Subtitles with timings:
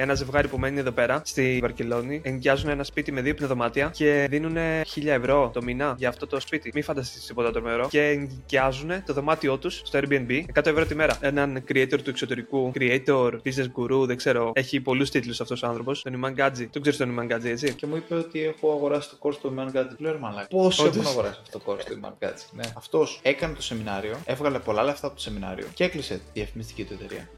[0.00, 4.26] ένα ζευγάρι που μένει εδώ πέρα στη Βαρκελόνη ενοικιάζουν ένα σπίτι με δύο πνευματία και
[4.30, 4.56] δίνουν
[4.94, 6.70] 1000 ευρώ το μήνα για αυτό το σπίτι.
[6.74, 7.88] Μην φανταστείτε τίποτα τρομερό.
[7.88, 11.18] Και ενοικιάζουν το δωμάτιό τους στο Airbnb 100 ευρώ τη μέρα.
[11.20, 14.52] Έναν creator του εξωτερικού, creator, business guru, δεν ξέρω.
[14.54, 16.02] Έχει πολλούς τίτλους αυτός ο άνθρωπος.
[16.02, 16.66] Τον Iman Gadzi.
[16.70, 19.54] Τον ξέρεις τον Iman Gadzi, έτσι; Και μου είπε ότι έχω αγοράσει το κόρс του
[19.56, 19.94] Iman Gadzi.
[19.98, 20.46] Λέω ρε μαλάκα.
[20.46, 20.96] Πόσο Όντως.
[20.96, 22.44] έχουν αγοράσει αυτό το κόρς του Iman Gadzi.
[22.52, 22.64] Ναι.
[22.76, 26.92] Αυτός έκανε το σεμινάριο, έβγαλε πολλά λεφτά από το σεμινάριο και έκλεισε τη διαφημιστική του
[26.92, 27.28] εταιρεία.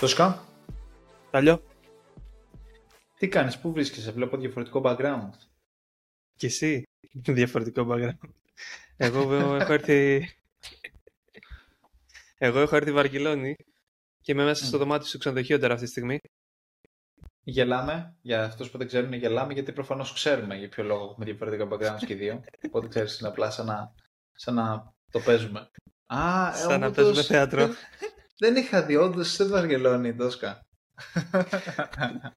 [0.00, 0.44] Τόσκα,
[1.30, 1.62] Ταλιό.
[3.18, 5.30] τι κάνεις, πού βρίσκεσαι, βλέπω διαφορετικό background.
[6.36, 6.82] Και εσύ.
[7.12, 8.18] Διαφορετικό background.
[8.96, 10.28] Εγώ βε- έχω έρθει.
[12.38, 13.54] Εγώ έχω έρθει Βαρκελόνη
[14.20, 14.80] και είμαι μέσα στο Μμ.
[14.80, 16.18] δωμάτιο του ξενοδοχείου τώρα αυτή τη στιγμή.
[17.46, 21.68] Γελάμε, για αυτούς που δεν ξέρουν γελάμε, γιατί προφανώς ξέρουμε για ποιο λόγο έχουμε διαφορετικά
[21.70, 22.44] backgrounds και οι δύο.
[22.66, 23.94] Οπότε ξέρεις, είναι απλά σαν να,
[24.32, 25.70] σαν να το παίζουμε.
[26.06, 27.68] Α, ε, Σαν να όντως, παίζουμε θέατρο.
[28.38, 30.60] Δεν, δεν είχα δει, όντως σε Βαργελόνη, Τόσκα.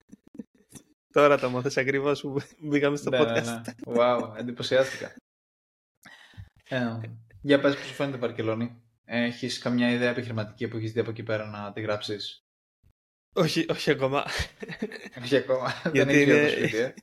[1.13, 3.43] Τώρα το μάθες ακριβώς που μπήκαμε στο ναι, podcast.
[3.43, 3.73] ναι, ναι.
[3.85, 5.15] Wow, εντυπωσιάστηκα.
[6.69, 6.97] Ε,
[7.41, 8.81] για πες πώς σου φαίνεται η Βαρκελόνη.
[9.05, 12.39] Έχεις καμιά ιδέα επιχειρηματική που έχεις δει από εκεί πέρα να τη γράψεις;
[13.35, 14.25] όχι, όχι ακόμα.
[15.21, 15.71] Όχι ακόμα.
[15.83, 16.93] δεν Γιατί έχεις βγει από το είναι- σπίτι, ε.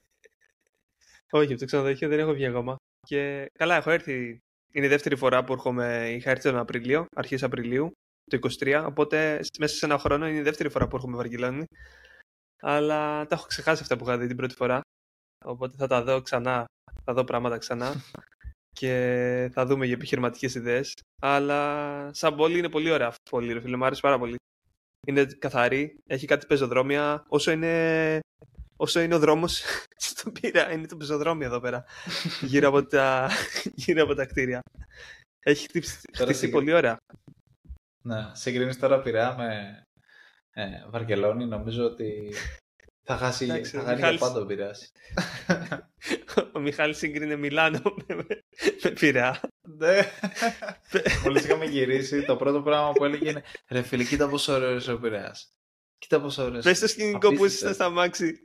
[1.31, 2.77] όχι, από το ξενοδοχείο δεν έχω βγει ακόμα.
[3.07, 4.39] Και καλά, έχω έρθει.
[4.73, 6.11] Είναι η δεύτερη φορά που έρχομαι.
[6.11, 7.93] Είχα έρθει τον Απρίλιο, αρχές Απριλίου,
[8.31, 8.85] το 23.
[8.87, 11.65] Οπότε μέσα σε ένα χρόνο είναι η δεύτερη φορά που έρχομαι Βαρκελόνη.
[12.63, 14.81] Αλλά τα έχω ξεχάσει αυτά που είχα δει την πρώτη φορά.
[15.45, 16.65] Οπότε θα τα δω ξανά.
[17.05, 17.95] Θα δω πράγματα ξανά.
[18.79, 20.93] και θα δούμε για επιχειρηματικές ιδέες.
[21.23, 23.15] Αλλά σαν πόλη είναι πολύ ωραία.
[23.31, 24.37] Πολύ, ρε φίλε, μου άρεσε πάρα πολύ.
[25.07, 27.25] Είναι καθαρή, έχει κάτι πεζοδρόμια.
[27.29, 28.19] Όσο είναι,
[28.77, 29.63] όσο είναι ο δρόμος
[30.09, 31.85] στον Πειραιά, είναι το πεζοδρόμιο εδώ πέρα.
[32.51, 33.31] γύρω, από τα,
[33.75, 34.61] γύρω από τα κτίρια.
[35.47, 36.97] Έχει χτυπήσει, Τώρα χτιστεί συγκρι- πολύ ωραία.
[38.07, 39.83] Ναι, συγκρίνεις τώρα Πειραιά με
[40.51, 42.35] ε, Βαρκελόνη, νομίζω ότι
[43.09, 44.91] θα χάσει, Εντάξει, θα ο χάνει για Μιχάλης- πάντα ο Πειραιάς.
[46.55, 48.25] Ο Μιχάλης σύγκρινε Μιλάνο με, με,
[48.83, 49.41] με Πειραιά.
[49.69, 50.01] Ναι.
[51.25, 54.99] Μόλις είχαμε γυρίσει, το πρώτο πράγμα που έλεγε είναι «Ρε φίλε, κοίτα πόσο ωραίος ο
[54.99, 55.49] Πειραιάς».
[55.99, 56.65] Κοίτα πόσο ωραίος.
[56.65, 57.65] Πες το σκηνικό που Απίστευτο.
[57.67, 58.43] είσαι στα μάξι.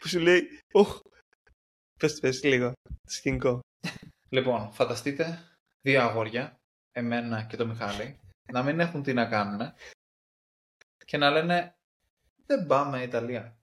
[0.00, 1.00] Που σου λέει, Ωχ.
[1.98, 2.72] Πες, πες λίγο.
[2.84, 3.60] Το σκηνικό.
[4.28, 5.48] Λοιπόν, φανταστείτε
[5.80, 6.56] δύο αγόρια,
[6.92, 8.18] εμένα και το Μιχάλη,
[8.52, 9.72] να μην έχουν τι να κάνουν
[11.04, 11.76] και να λένε
[12.46, 13.58] δεν πάμε Ιταλία.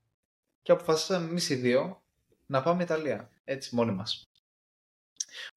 [0.62, 2.04] Και αποφασίσαμε εμείς οι δύο
[2.46, 3.30] να πάμε Ιταλία.
[3.44, 4.30] Έτσι, μόνοι μας.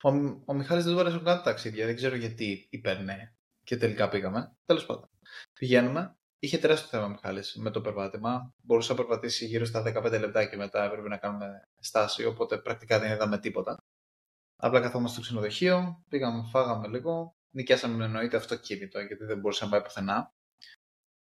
[0.03, 0.09] Ο,
[0.45, 4.09] ο Μιχάλης δεν του αρέσουν καν τα ταξίδια, δεν ξέρω γιατί είπε ναι και τελικά
[4.09, 4.57] πήγαμε.
[4.65, 5.09] Τέλος πάντων.
[5.59, 6.17] Πηγαίνουμε.
[6.39, 8.55] Είχε τεράστιο θέμα ο Μιχάλης με το περπάτημα.
[8.63, 12.99] Μπορούσε να περπατήσει γύρω στα 15 λεπτά και μετά έπρεπε να κάνουμε στάση, οπότε πρακτικά
[12.99, 13.85] δεν είδαμε τίποτα.
[14.57, 19.83] Απλά καθόμαστε στο ξενοδοχείο, πήγαμε, φάγαμε λίγο, νοικιάσαμε εννοείται αυτοκίνητο γιατί δεν μπορούσε να πάει
[19.83, 20.33] πουθενά.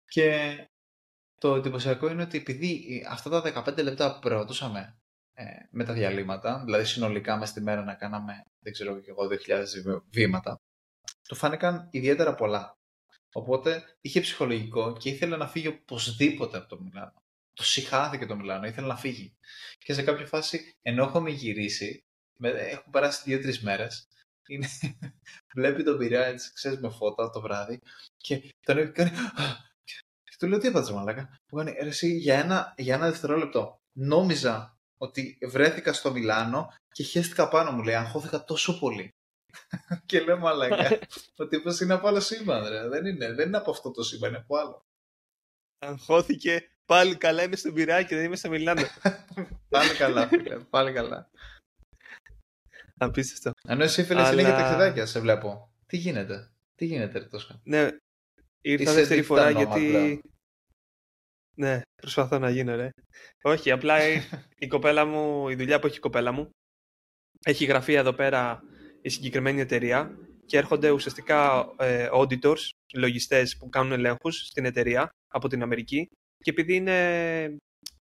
[0.05, 0.57] Και
[1.39, 4.99] το εντυπωσιακό είναι ότι επειδή αυτά τα 15 λεπτά που περπατούσαμε
[5.33, 9.29] ε, με τα διαλύματα, δηλαδή συνολικά μες στη μέρα να κάναμε, δεν ξέρω και εγώ,
[9.29, 10.61] 2.000 βη- βήματα,
[11.29, 12.79] του φάνηκαν ιδιαίτερα πολλά.
[13.33, 17.23] Οπότε είχε ψυχολογικό και ήθελε να φύγει οπωσδήποτε από το Μιλάνο.
[17.53, 19.37] Το συχάθηκε το Μιλάνο, ήθελε να φύγει.
[19.79, 22.05] Και σε κάποια φάση, ενώ έχουμε γυρίσει,
[22.37, 24.09] με, έχουν περάσει δύο-τρεις μέρες.
[24.51, 24.69] Είναι...
[25.55, 27.81] Βλέπει τον Πειραιά έτσι, ξέρεις, με φώτα το βράδυ
[28.17, 29.11] και τον κάνει.
[30.25, 33.81] Και του λέω τι έπαθες μαλάκα; Μου κάνει ρε εσύ για ένα, για ένα δευτερόλεπτο.
[33.93, 37.95] Νόμιζα ότι βρέθηκα στο Μιλάνο και χέστηκα πάνω μου λέει.
[37.95, 39.15] Αγχώθηκα τόσο πολύ.
[40.07, 40.99] και λέω μαλάκα.
[41.37, 42.89] ο τύπος είναι από άλλο σύμπαν ρε.
[42.89, 44.85] Δεν είναι, δεν είναι από αυτό το σύμπαν, είναι από άλλο.
[45.79, 46.71] Αγχώθηκε.
[46.85, 48.83] Πάλι καλά είμαι στον Πειραιά και δεν είμαι στο Μιλάνο.
[49.69, 51.31] πάλι καλά φίλε, πάλι καλά.
[53.01, 53.51] Απίστευτο.
[53.69, 55.73] Ενώ εσύ φίλες Αλλά- συνέχεια ταξιδάκια σε βλέπω.
[55.87, 57.89] Τι γίνεται, τι γίνεται ρε Τόσκα; Ναι,
[58.61, 59.89] ήρθα Είσαι δεύτερη digital φορά nomad γιατί...
[59.89, 60.21] πλέον.
[61.57, 62.89] Ναι, προσπαθώ να γίνω, ρε.
[63.43, 64.21] Όχι, απλά η,
[64.65, 66.51] η κοπέλα μου, η δουλειά που έχει η κοπέλα μου,
[67.45, 68.61] έχει γραφεία εδώ πέρα
[69.03, 70.11] η συγκεκριμένη εταιρεία
[70.47, 76.09] και έρχονται ουσιαστικά ε, auditors, λογιστές που κάνουν ελέγχους στην εταιρεία από την Αμερική
[76.39, 77.57] και επειδή είναι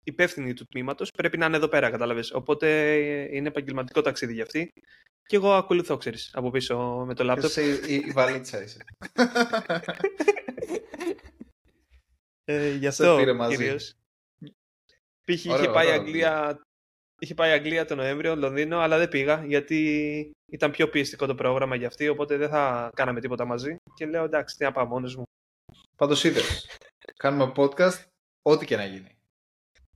[0.03, 2.31] υπεύθυνοι του τμήματος πρέπει να είναι εδώ πέρα, κατάλαβες.
[2.31, 4.71] Οπότε ε, είναι επαγγελματικό ταξίδι για αυτή
[5.25, 7.49] και εγώ ακολουθώ, ξέρεις, από πίσω με το λάπτοπ.
[7.49, 8.85] Είσαι η, η, η βαλίτσα είσαι.
[12.45, 13.55] Ε, γι' Σε αυτό πήρε μαζί.
[13.55, 13.95] κυρίως.
[15.25, 15.45] Π.χ.
[15.45, 15.99] Ωραίο, είχε πάει ωραίο.
[15.99, 16.59] Αγγλία,
[17.19, 21.75] είχε πάει Αγγλία το Νοέμβριο, Λονδίνο, αλλά δεν πήγα γιατί ήταν πιο πιεστικό το πρόγραμμα
[21.75, 23.75] για αυτή, οπότε δεν θα κάναμε τίποτα μαζί.
[23.95, 25.23] Και λέω εντάξει, τι να πάω μόνος μου.
[25.95, 26.69] Πάντως είδες.
[27.15, 28.03] Κάνουμε podcast,
[28.41, 29.17] ό,τι και να γίνει.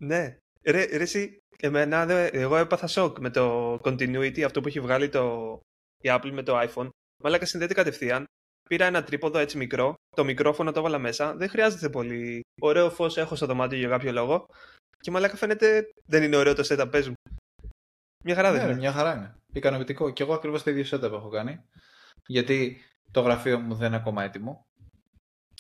[0.02, 0.38] Ναι.
[0.64, 5.10] Ρε, ρε εσύ, εμένα, δε- εγώ έπαθα σοκ με το continuity, αυτό που έχει βγάλει
[5.10, 5.60] το,
[6.04, 6.90] η Apple με το iPhone.
[7.24, 8.26] Μαλάκα συνδέεται κατευθείαν.
[8.70, 11.36] Πήρα ένα τρίποδο έτσι μικρό, το μικρόφωνο το έβαλα μέσα.
[11.36, 14.46] Δεν χρειάζεται πολύ ωραίο φως έχω στο δωμάτιο για κάποιο λόγο.
[15.00, 17.14] Και μαλάκα φαίνεται δεν είναι ωραίο το setup, παίζουν.
[18.26, 18.80] Μια χαρά δεν Ναι, είναι.
[18.80, 19.36] μια χαρά είναι.
[19.54, 20.10] Ικανοποιητικό.
[20.10, 21.62] Και εγώ ακριβώς το ίδιο setup έχω κάνει.
[22.28, 24.64] Γιατί το γραφείο μου δεν είναι ακόμα έτοιμο.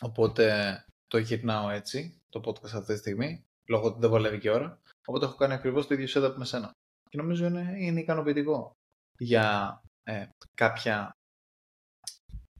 [0.01, 4.79] Οπότε το γυρνάω έτσι, το podcast αυτή τη στιγμή, λόγω ότι δεν βολεύει και ώρα.
[5.05, 6.71] Οπότε έχω κάνει ακριβώς το ίδιο setup με σένα.
[7.09, 8.71] Και νομίζω είναι, είναι ικανοποιητικό
[9.17, 11.11] για ε, κάποια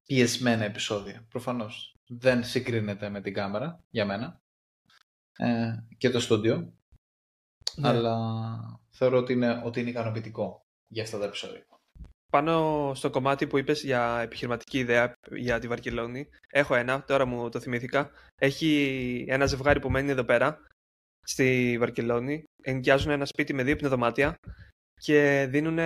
[0.04, 1.26] πιεσμένα επεισόδια.
[1.30, 4.42] Προφανώς δεν συγκρίνεται με την κάμερα για μένα
[5.38, 6.74] ε, και το στούντιο.
[7.76, 7.88] Ναι.
[7.88, 8.18] Αλλά
[8.90, 11.66] θεωρώ ότι είναι, ότι είναι ικανοποιητικό για αυτά τα επεισόδια.
[12.30, 17.50] Πάνω στο κομμάτι που είπες για επιχειρηματική ιδέα για τη Βαρκελόνη, έχω ένα, τώρα μου
[17.50, 18.12] το θυμήθηκα.
[18.36, 20.60] Έχει ένα ζευγάρι που μένει εδώ πέρα,
[21.30, 22.44] στη Βαρκελόνη.
[22.64, 24.36] Ενοικιάζουν ένα σπίτι με δύο πνευδομάτια
[25.00, 25.78] και δίνουν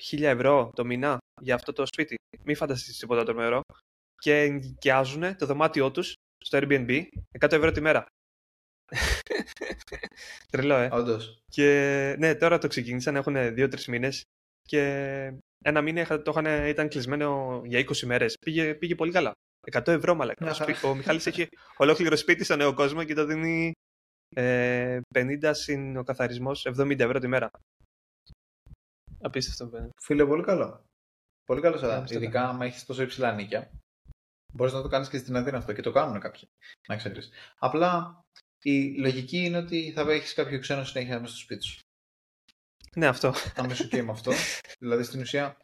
[0.00, 2.14] χίλια ευρώ το μήνα για αυτό το σπίτι.
[2.44, 3.60] Μην φανταστείς τίποτα τρομερό.
[4.20, 6.12] Και ενοικιάζουν το δωμάτιό τους
[6.44, 7.02] στο Airbnb
[7.40, 8.04] 100 ευρώ τη μέρα.
[10.50, 10.88] Τρελό, ε.
[10.92, 11.38] Όντως.
[11.50, 11.64] Και
[12.18, 14.22] ναι, τώρα το ξεκίνησαν, έχουν δύο-τρεις μήνες.
[14.62, 14.80] Και
[15.64, 18.34] ένα μήνα είχα- το είχαν, ήταν κλεισμένο για 20 μέρες.
[18.46, 19.32] Πήγε, πήγε πολύ καλά.
[19.72, 20.44] 100 ευρώ, μαλακά.
[20.44, 20.74] Μια Ο, χαρά.
[20.74, 23.72] σπί- ο Μιχάλης έχει ολόκληρο σπίτι στο νέο κόσμο και το δίνει
[24.34, 27.50] ε, 50 συν ο καθαρισμός 70 ευρώ τη μέρα.
[29.20, 29.90] Απίστευτο, παιδί.
[30.00, 30.84] Φίλε, πολύ καλό.
[31.44, 31.90] Πολύ καλό setup.
[31.90, 32.22] Άμστερνταμ.
[32.22, 33.70] Ειδικά άμα έχεις τόσο υψηλά νίκια.
[34.52, 36.48] Μπορείς να το κάνεις και στην Αθήνα αυτό και το κάνουν κάποιοι.
[36.88, 37.30] Να ξέρεις.
[37.58, 38.20] Απλά
[38.62, 41.78] η λογική είναι ότι θα έχεις κάποιο ξένο συνέχεια μέσα στο σπίτι σου.
[42.96, 43.32] Ναι, αυτό.
[43.56, 44.32] Αν είσαι OK με αυτό.
[44.78, 45.56] δηλαδή στην ουσία,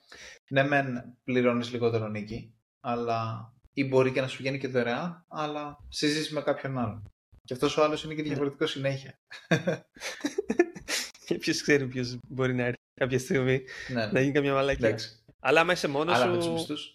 [0.50, 5.76] ναι, μεν πληρώνεις λιγότερο νίκη, αλλά ή μπορεί και να σου βγαίνει και δωρεάν, αλλά
[5.88, 7.13] συζήσεις με κάποιον άλλον.
[7.44, 9.18] Και αυτός ο άλλος είναι και διαφορετικός συνέχεια.
[11.40, 13.62] Ποιος ξέρει ποιος μπορεί να έρθει κάποια στιγμή
[13.92, 14.88] ναι, να γίνει καμιά μαλακία.
[14.88, 15.24] εντάξει.
[15.40, 16.52] Αλλά άμα είσαι μόνος Αλλά με τους σου.
[16.52, 16.94] μισθούς.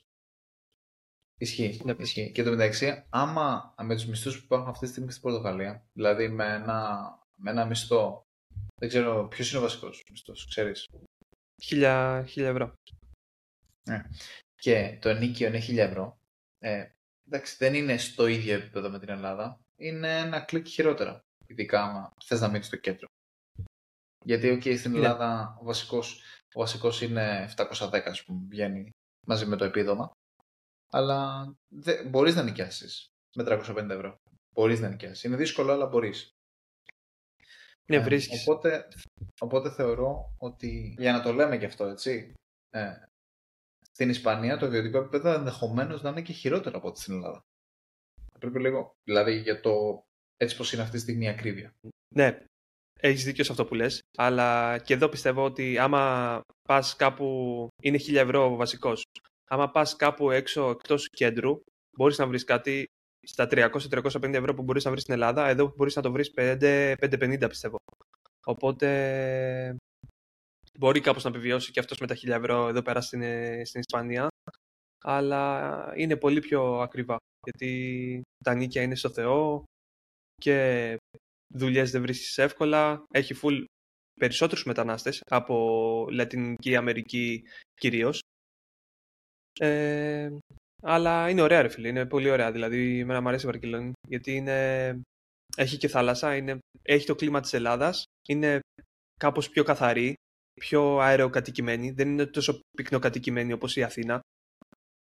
[1.37, 1.81] Ισχύει.
[1.83, 2.05] Ναι, πες.
[2.07, 2.31] ισχύει.
[2.31, 6.29] Και το μεταξύ, άμα με τους μισθούς που υπάρχουν αυτή τη στιγμή στην Πορτογαλία, δηλαδή
[6.29, 6.99] με ένα,
[7.35, 8.21] με ένα μισθό.
[8.75, 10.85] Δεν ξέρω ποιος είναι ο βασικός μισθός, ξέρεις;
[11.63, 12.73] Χίλια, χίλια ευρώ.
[14.55, 16.17] Και το ενίκιο είναι 1000 ευρώ.
[16.59, 16.85] Ε,
[17.27, 19.59] εντάξει, δεν είναι στο ίδιο επίπεδο με την Ελλάδα.
[19.79, 21.19] Είναι ένα κλικ χειρότερα.
[21.47, 23.07] Ειδικά άμα θες να μείνεις στο κέντρο.
[24.25, 24.97] Γιατί, OK, στην Ναι.
[24.97, 26.21] Ελλάδα ο βασικός,
[26.53, 28.89] ο βασικός είναι 710, ας πούμε, βγαίνει
[29.27, 30.11] μαζί με το επίδομα.
[30.91, 34.15] Αλλά δεν, μπορείς να νοικιάσεις με 350 ευρώ.
[34.55, 35.23] Μπορείς να νοικιάσεις.
[35.23, 36.29] Είναι δύσκολο, αλλά μπορείς.
[37.89, 38.47] Ναι, Ε, βρίσκεις.
[38.47, 38.87] Οπότε,
[39.39, 42.33] οπότε θεωρώ ότι, για να το λέμε και αυτό, έτσι,
[42.69, 42.93] ε,
[43.91, 47.41] στην Ισπανία το βιωτικό επίπεδο ενδεχομένως να είναι και χειρότερο από ό,τι στην Ελλάδα.
[48.39, 50.03] Πρέπει λίγο, δηλαδή για το
[50.37, 51.73] έτσι πως είναι αυτή τη στιγμή η ακρίβεια.
[52.15, 52.39] Ναι,
[52.99, 57.97] έχεις δίκιο σε αυτό που λες, αλλά και εδώ πιστεύω ότι άμα πας κάπου, είναι
[57.97, 59.03] 1000 ευρώ ο βασικός,
[59.49, 61.61] άμα πας κάπου έξω εκτός κέντρου,
[61.97, 62.85] μπορείς να βρεις κάτι
[63.27, 67.47] στα 300-350 ευρώ που μπορείς να βρεις στην Ελλάδα, εδώ μπορείς να το βρεις 5-550
[67.49, 67.77] πιστεύω.
[68.45, 69.75] Οπότε
[70.79, 73.79] μπορεί κάπως να επιβιώσει και αυτός με τα 1000 ευρώ εδώ πέρα στην, ε, στην
[73.79, 74.27] Ισπανία,
[75.03, 79.63] αλλά είναι πολύ πιο ακριβά, γιατί τα νίκια είναι στο Θεό
[80.35, 80.97] και
[81.53, 83.03] δουλειές δεν βρίσκεις εύκολα.
[83.13, 83.63] Έχει full
[84.19, 87.43] περισσότερους μετανάστες από Λατινική Αμερική
[87.73, 88.21] κυρίως.
[89.59, 90.29] Ε,
[90.81, 92.51] αλλά είναι ωραία ρε φίλε, είναι πολύ ωραία.
[92.51, 95.01] Δηλαδή, εμένα μου αρέσει η Βαρκελόνη, γιατί είναι...
[95.57, 96.59] έχει και θάλασσα, είναι...
[96.81, 98.59] έχει το κλίμα της Ελλάδας, είναι
[99.19, 100.13] κάπως πιο καθαρή,
[100.59, 104.19] πιο αεροκατοικημένη, δεν είναι τόσο πυκνοκατοικημένη όπως η Αθήνα.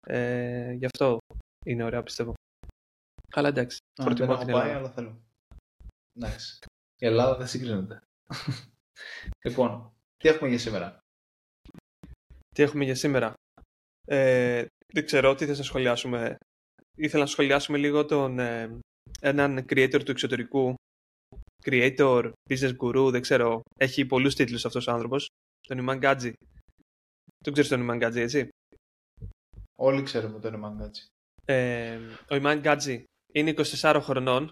[0.08, 1.18] Ε, γι' αυτό
[1.66, 2.34] είναι ωραία πιστεύω.
[3.32, 4.80] Αλλά εντάξει, Α, δεν προτιμώ έχω την πάει, Ελλάδα.
[4.80, 5.22] αλλά θέλω.
[6.14, 6.60] Εντάξει.
[6.98, 8.00] Η Ελλάδα δεν συγκρίνεται.
[9.46, 11.00] λοιπόν, τι έχουμε για σήμερα;
[12.56, 13.34] Τι έχουμε για σήμερα;
[14.08, 16.38] Ε, δεν ξέρω τι θες να σχολιάσουμε;
[16.98, 18.80] Ήθελα να σχολιάσουμε λίγο τον, ε,
[19.22, 20.74] έναν creator του εξωτερικού.
[21.64, 23.62] Creator, business guru, δεν ξέρω.
[23.80, 25.28] Έχει πολλούς τίτλους αυτός ο άνθρωπος.
[25.68, 26.34] Τον Ιμάν Γκάτζη.
[27.44, 28.50] Τον ξέρεις τον Ιμάν Γκάτζη, έτσι;
[29.76, 31.06] Όλοι ξέρουμε τον Μαγκάτσι.
[31.46, 32.00] Ε,
[32.30, 34.52] ο Ιμάν Γκάτζη είναι 24 χρονών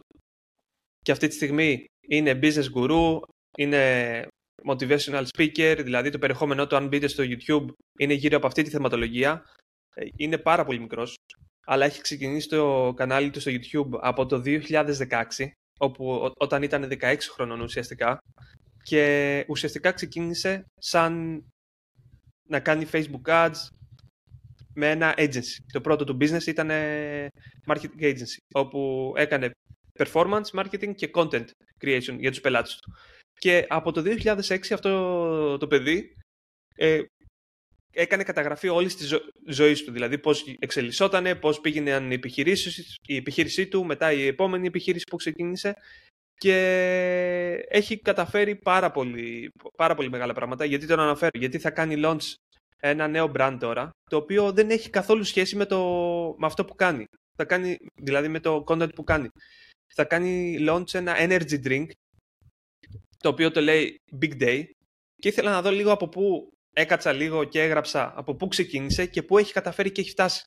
[1.01, 3.19] και αυτή τη στιγμή είναι business guru,
[3.57, 4.27] είναι
[4.67, 7.65] motivational speaker, δηλαδή το περιεχόμενό του αν μπείτε στο YouTube
[8.00, 9.43] είναι γύρω από αυτή τη θεματολογία.
[9.95, 11.15] Ε, Είναι πάρα πολύ μικρός,
[11.65, 16.88] αλλά έχει ξεκινήσει το κανάλι του στο YouTube από το 2016, όπου ό- όταν ήταν
[17.00, 18.17] 16 χρονών ουσιαστικά
[18.83, 21.43] και ουσιαστικά ξεκίνησε σαν
[22.50, 23.55] να κάνει Facebook ads
[24.74, 25.58] με ένα agency.
[25.72, 27.27] Το πρώτο του business ήταν ε,
[27.68, 29.51] marketing agency, όπου έκανε
[30.00, 31.46] performance marketing και content
[31.82, 32.94] creation για τους πελάτες του.
[33.39, 36.15] Και από το 2006 αυτό το παιδί
[36.75, 37.01] ε,
[37.94, 39.20] έκανε καταγραφή όλης της ζω...
[39.48, 39.92] ζωής του.
[39.92, 42.20] Δηλαδή, πώς εξελισσόταν, πώς πήγαινε η,
[43.08, 45.75] η επιχείρησή του, μετά η επόμενη επιχείρηση που ξεκίνησε.
[46.36, 46.56] Και
[47.68, 50.65] έχει καταφέρει πάρα πολύ, πάρα πολύ μεγάλα πράγματα.
[50.65, 52.34] Γιατί τον αναφέρω, Γιατί θα κάνει launch
[52.85, 55.79] ένα νέο brand τώρα, το οποίο δεν έχει καθόλου σχέση με, το,
[56.37, 57.05] με αυτό που κάνει.
[57.35, 59.27] Θα κάνει, δηλαδή με το content που κάνει.
[59.93, 61.87] Θα κάνει launch ένα energy drink,
[63.17, 64.63] το οποίο το λέει Big Day.
[65.15, 69.23] Και ήθελα να δω λίγο από πού έκατσα λίγο και έγραψα από πού ξεκίνησε και
[69.23, 70.43] πού έχει καταφέρει και έχει φτάσει.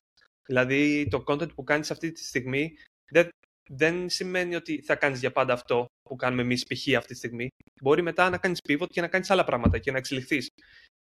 [0.47, 2.77] Δηλαδή το content που κάνεις αυτή τη στιγμή
[3.11, 3.29] δεν,
[3.69, 6.95] δεν σημαίνει ότι θα κάνεις για πάντα αυτό που κάνουμε εμείς π.χ.
[6.97, 7.47] αυτή τη στιγμή.
[7.81, 10.47] Μπορεί μετά να κάνεις pivot και να κάνεις άλλα πράγματα και να εξελιχθείς.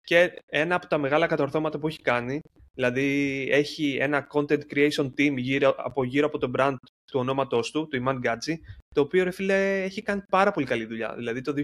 [0.00, 2.40] Και ένα από τα μεγάλα κατορθώματα που έχει κάνει,
[2.74, 6.74] δηλαδή έχει ένα content creation team γύρω από, γύρω από το brand
[7.12, 8.54] του ονόματός του, του Iman Gadzi,
[8.94, 11.14] το οποίο ρε φίλε έχει κάνει πάρα πολύ καλή δουλειά.
[11.14, 11.54] Δηλαδή το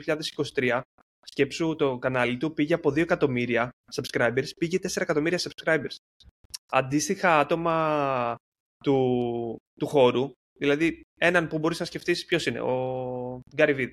[0.55, 0.81] 2023
[1.27, 5.95] σκέψου το κανάλι του πήγε από 2 εκατομμύρια subscribers, πήγε 4 εκατομμύρια subscribers.
[6.73, 8.37] Αντίστοιχα άτομα
[8.85, 10.31] του, του χώρου,
[10.61, 13.93] δηλαδή έναν που μπορείς να σκεφτείς ποιος είναι, ο Gary Vee,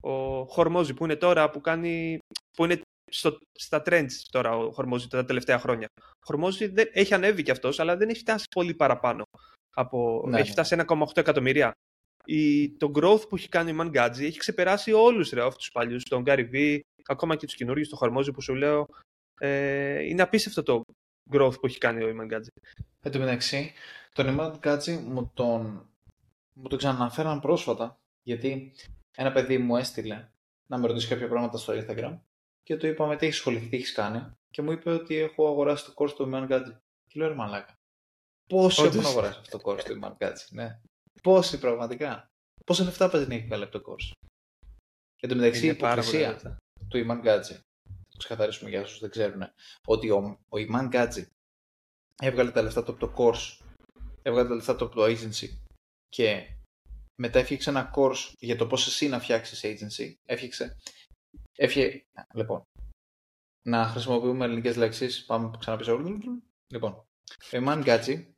[0.00, 2.18] ο Χορμόζη που είναι τώρα, που κάνει,
[2.56, 5.86] που είναι στο, στα trends τώρα ο Χορμόζη τα τελευταία χρόνια.
[5.98, 9.22] Ο Χορμόζη δεν, έχει ανέβει κι αυτός, αλλά δεν έχει φτάσει πολύ παραπάνω.
[9.74, 10.52] Από, ναι, έχει ναι.
[10.52, 11.72] φτάσει 1,8 εκατομμύρια
[12.30, 16.22] η, το growth που έχει κάνει η Mangadji έχει ξεπεράσει όλους αυτούς τους παλιούς, τον
[16.26, 18.86] Gary Vee, ακόμα και τους καινούριους, τον Χαρμόζη που σου λέω.
[19.40, 20.82] Ε, είναι απίστευτο το
[21.32, 22.46] growth που έχει κάνει ο Mangadji.
[23.00, 23.72] Εν τω μεταξύ,
[24.12, 25.88] τον Mangadji μου τον,
[26.58, 28.74] μου τον ξαναναφέραν πρόσφατα, γιατί
[29.16, 30.28] ένα παιδί μου έστειλε
[30.66, 32.18] να με ρωτήσει κάποια πράγματα στο Instagram
[32.62, 35.84] και του είπαμε τι έχεις ασχοληθεί, τι έχεις κάνει; Και μου είπε ότι έχω αγοράσει
[35.84, 36.76] το course του Mangadji.
[37.06, 37.74] Και λέω, ρε μαλάκα.
[38.48, 40.80] Πώς έχουν αγοράσει αυτό το course του Mangadji, ναι.
[41.22, 42.30] Πόσοι πραγματικά.
[42.66, 44.12] Πόσα λεφτά παίζει να έχει βγάλει από το course;
[45.20, 47.54] Εν τω μεταξύ, η υποκρισία του Ιμάν Γκάτζι,
[48.08, 49.42] το ξεκαθαρίσουμε για όσους δεν ξέρουν,
[49.86, 51.28] ότι ο, ο Ιμάν Γκάτζι
[52.22, 53.66] έβγαλε τα λεφτά του από το course,
[54.22, 55.67] έβγαλε τα λεφτά του από το agency
[56.08, 56.56] και
[57.20, 60.14] μετά έφτιαξε ένα course για το πώς εσύ να φτιάξεις agency.
[60.24, 60.76] Έφτιαξε,
[61.58, 62.02] έφυγε,
[62.34, 62.62] λοιπόν,
[63.66, 65.98] να χρησιμοποιούμε ελληνικές λέξεις, πάμε ξανά πίσω.
[66.72, 66.92] Λοιπόν,
[67.52, 68.32] ο Ιμάν Γκάτζι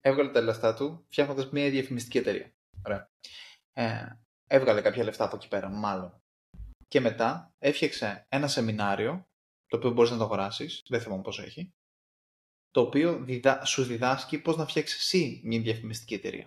[0.00, 2.50] έβγαλε τα λεφτά του φτιάχνοντας μια διαφημιστική εταιρεία.
[2.86, 3.06] Ωραία.
[3.72, 4.06] Ε,
[4.46, 6.20] έβγαλε κάποια λεφτά από εκεί πέρα, μάλλον.
[6.88, 9.22] Και μετά έφτιαξε ένα σεμινάριο,
[9.66, 11.70] το οποίο μπορείς να το αγοράσεις, δεν θυμάμαι πόσο έχει,
[12.70, 13.64] το οποίο διδα...
[13.64, 16.46] σου διδάσκει πώς να φτιάξεις εσύ μια διαφημιστική εταιρεία.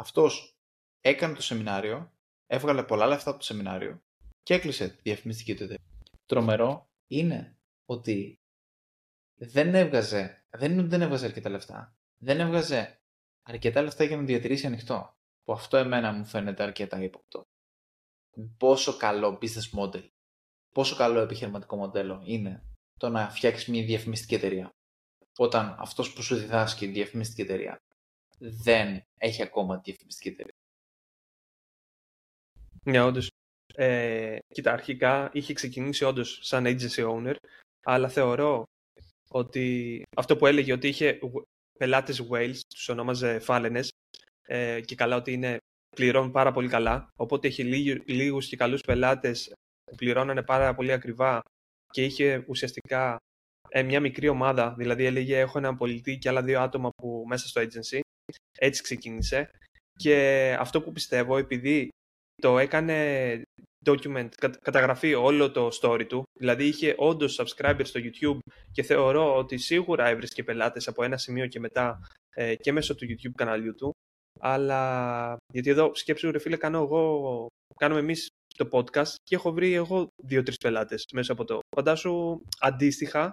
[0.00, 0.56] Αυτός
[1.00, 2.12] έκανε το σεμινάριο,
[2.46, 4.02] έβγαλε πολλά λεφτά από το σεμινάριο
[4.42, 5.84] και έκλεισε τη διαφημιστική του εταιρεία.
[6.26, 8.40] Τρομερό είναι ότι
[9.34, 13.00] δεν έβγαζε, δεν είναι ότι δεν έβγαζε αρκετά λεφτά δεν έβγαζε
[13.42, 15.14] αρκετά λεφτά για να διατηρήσει ανοιχτό.
[15.44, 17.42] Που αυτό εμένα μου φαίνεται αρκετά ύποπτο.
[18.56, 20.08] Πόσο καλό business model,
[20.74, 22.62] πόσο καλό επιχειρηματικό μοντέλο είναι
[22.96, 24.70] το να φτιάξεις μια διαφημιστική εταιρεία.
[25.36, 27.78] Όταν αυτός που σου διδάσκει η διαφημιστική εταιρεία
[28.40, 30.54] δεν έχει ακόμα διαφημιστική εταιρεία.
[32.84, 33.30] Ναι, όντως.
[33.74, 37.34] Ε, κοίτα, αρχικά είχε ξεκινήσει όντως σαν agency owner,
[37.84, 38.64] αλλά θεωρώ
[39.30, 41.18] ότι αυτό που έλεγε ότι είχε
[41.78, 43.90] πελάτες Wales, τους ονόμαζε φάλαινες
[44.46, 45.56] ε, και καλά ότι είναι,
[45.96, 47.08] πληρώνουν πάρα πολύ καλά.
[47.16, 47.64] Οπότε έχει
[48.06, 49.52] λίγους και καλούς πελάτες
[49.84, 51.40] που πληρώνανε πάρα πολύ ακριβά
[51.90, 53.16] και είχε ουσιαστικά
[53.68, 57.48] ε, μια μικρή ομάδα, δηλαδή έλεγε έχω έναν πολιτή και άλλα δύο άτομα που μέσα
[57.48, 58.00] στο agency.
[58.58, 59.50] Έτσι ξεκίνησε.
[59.96, 61.88] Και αυτό που πιστεύω, επειδή
[62.42, 63.42] το έκανε
[63.84, 64.28] document,
[64.62, 66.22] καταγραφεί όλο το story του.
[66.38, 68.38] Δηλαδή είχε όντως subscribers στο YouTube
[68.72, 71.98] και θεωρώ ότι σίγουρα έβρισκε πελάτες από ένα σημείο και μετά
[72.34, 73.92] ε, και μέσω του YouTube καναλιού του.
[74.40, 77.46] Αλλά γιατί εδώ σκέψου ρε φίλε κάνω εγώ,
[77.76, 81.58] κάνουμε εμείς το podcast και έχω βρει εγώ δύο-τρεις πελάτες μέσα από το.
[81.76, 83.32] Φαντάσου αντίστοιχα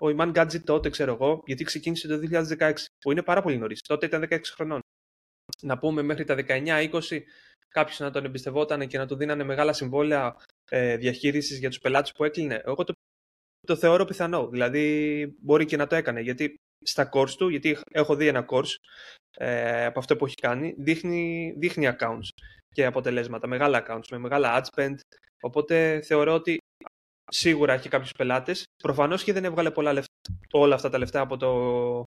[0.00, 3.80] ο Ιμάν Gadget τότε ξέρω εγώ, γιατί ξεκίνησε το 2016, που είναι πάρα πολύ νωρίς.
[3.80, 4.80] Τότε ήταν 16 χρονών.
[5.62, 7.20] Να πούμε μέχρι τα 19-20
[7.68, 10.36] κάποιος να τον εμπιστευόταν και να του δίνανε μεγάλα συμβόλαια
[10.70, 12.62] ε, διαχείρισης για τους πελάτες που έκλεινε.
[12.64, 12.92] Εγώ το,
[13.66, 14.48] το θεωρώ πιθανό.
[14.48, 16.20] Δηλαδή μπορεί και να το έκανε.
[16.20, 18.74] Γιατί στα course του, γιατί έχω δει ένα course
[19.36, 22.28] ε, από αυτό που έχει κάνει, δείχνει, δείχνει accounts
[22.68, 24.94] και αποτελέσματα, μεγάλα accounts με μεγάλα ad spend.
[25.40, 26.58] Οπότε θεωρώ ότι
[27.30, 28.64] σίγουρα έχει κάποιους πελάτες.
[28.82, 30.12] Προφανώς και δεν έβγαλε πολλά λεφτά,
[30.52, 32.04] όλα αυτά τα λεφτά από το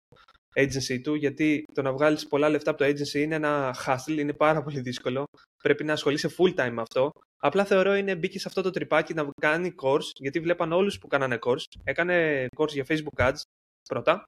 [0.55, 4.33] agency του, γιατί το να βγάλεις πολλά λεφτά από το agency είναι ένα hustle, είναι
[4.33, 5.25] πάρα πολύ δύσκολο.
[5.63, 7.11] Πρέπει να ασχολείσαι full time με αυτό.
[7.37, 11.07] Απλά θεωρώ είναι μπήκε σε αυτό το τρυπάκι να κάνει course, γιατί βλέπαν όλους που
[11.07, 11.63] κάνανε course.
[11.83, 13.41] Έκανε course για Facebook ads
[13.89, 14.23] πρώτα,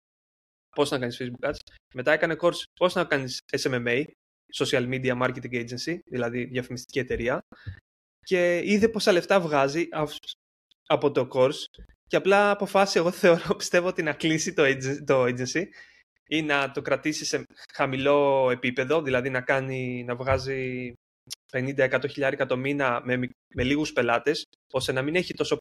[0.76, 1.58] πώς να κάνεις Facebook ads.
[1.94, 4.04] Μετά έκανε course πώς να κάνεις SMMA,
[4.54, 7.40] Social Media Marketing Agency, δηλαδή διαφημιστική εταιρεία.
[8.20, 9.88] Και είδε πόσα λεφτά βγάζει
[10.90, 14.64] από το course και απλά αποφάσισε, εγώ θεωρώ, πιστεύω ότι να κλείσει το,
[15.06, 15.64] το agency
[16.28, 17.44] ή να το κρατήσει σε
[17.74, 20.94] χαμηλό επίπεδο, δηλαδή να, κάνει, να βγάζει
[21.52, 23.18] 50-100 χιλιάρικα το μήνα με,
[23.56, 25.58] με λίγους πελάτες, ώστε να μην έχει τόσο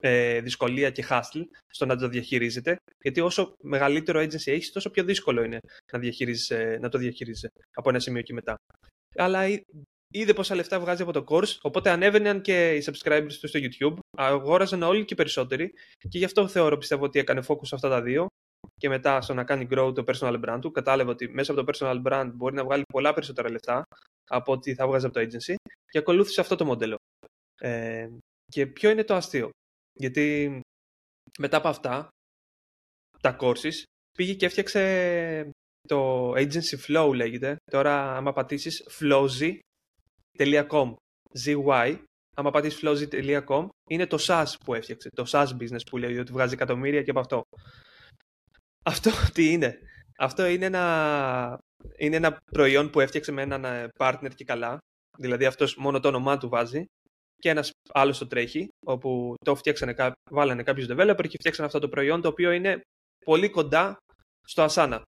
[0.00, 2.76] ε, δυσκολία και hustle στο να το διαχειρίζεται.
[3.02, 5.58] Γιατί όσο μεγαλύτερο agency έχεις, τόσο πιο δύσκολο είναι
[5.92, 5.98] να,
[6.78, 8.54] να το διαχειρίζεσαι από ένα σημείο και μετά.
[9.14, 9.40] Αλλά
[10.12, 13.98] είδε πόσα λεφτά βγάζει από το course, οπότε ανέβαιναν και οι subscribers του στο YouTube,
[14.16, 15.72] αγόραζαν όλοι και περισσότεροι
[16.08, 18.26] και γι' αυτό θεωρώ πιστεύω ότι έκανε focus σε αυτά τα δύο
[18.76, 20.70] και μετά στο να κάνει grow το personal brand του.
[20.70, 23.82] Κατάλαβε ότι μέσα από το personal brand μπορεί να βγάλει πολλά περισσότερα λεφτά
[24.30, 25.54] από ό,τι θα βγάζει από το agency
[25.90, 26.96] και ακολούθησε αυτό το μοντέλο.
[27.60, 28.08] Ε,
[28.46, 29.50] και ποιο είναι το αστείο;
[29.92, 30.60] Γιατί
[31.38, 32.08] μετά από αυτά,
[33.20, 33.82] τα courses,
[34.18, 35.50] πήγε και έφτιαξε
[35.88, 37.56] το agency flow λέγεται.
[37.70, 38.86] Τώρα άμα πατήσεις
[40.40, 40.94] flowzy.com
[41.44, 41.98] ZY
[42.36, 46.54] άμα πατήσεις flowzy.com είναι το SaaS που έφτιαξε, το SaaS business που λέει ότι βγάζει
[46.54, 47.42] εκατομμύρια και από αυτό.
[48.84, 49.78] Αυτό τι είναι.
[50.18, 51.58] Αυτό είναι ένα,
[51.98, 54.78] είναι ένα προϊόν που έφτιαξε με έναν ε, partner και καλά.
[55.18, 56.84] Δηλαδή αυτός μόνο το όνομά του βάζει
[57.36, 59.94] και ένας άλλος το τρέχει, όπου το φτιάξανε,
[60.30, 62.80] βάλανε κάποιους developer και φτιάξανε αυτό το προϊόν, το οποίο είναι
[63.24, 63.96] πολύ κοντά
[64.42, 65.02] στο Asana.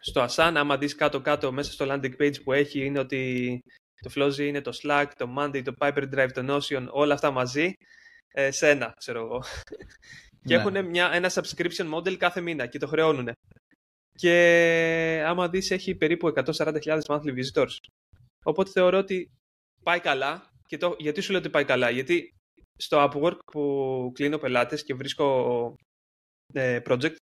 [0.00, 3.60] Στο Asana, άμα δεις κάτω-κάτω μέσα στο landing page που έχει, είναι ότι
[4.00, 7.72] το Flozy είναι το Slack, το Monday, το Piperdrive, το Notion, όλα αυτά μαζί,
[8.32, 9.42] ε, σε ένα, ξέρω εγώ.
[10.46, 10.60] Και ναι.
[10.60, 13.32] έχουν μια, ένα subscription model κάθε μήνα και το χρεώνουν.
[14.14, 17.76] Και άμα δεις έχει περίπου 140.000 monthly visitors.
[18.44, 19.30] Οπότε θεωρώ ότι
[19.82, 20.50] πάει καλά.
[20.66, 22.34] Και το, γιατί σου λέω ότι πάει καλά; Γιατί
[22.76, 25.74] στο Upwork που κλείνω πελάτες και βρίσκω
[26.52, 27.14] ε, project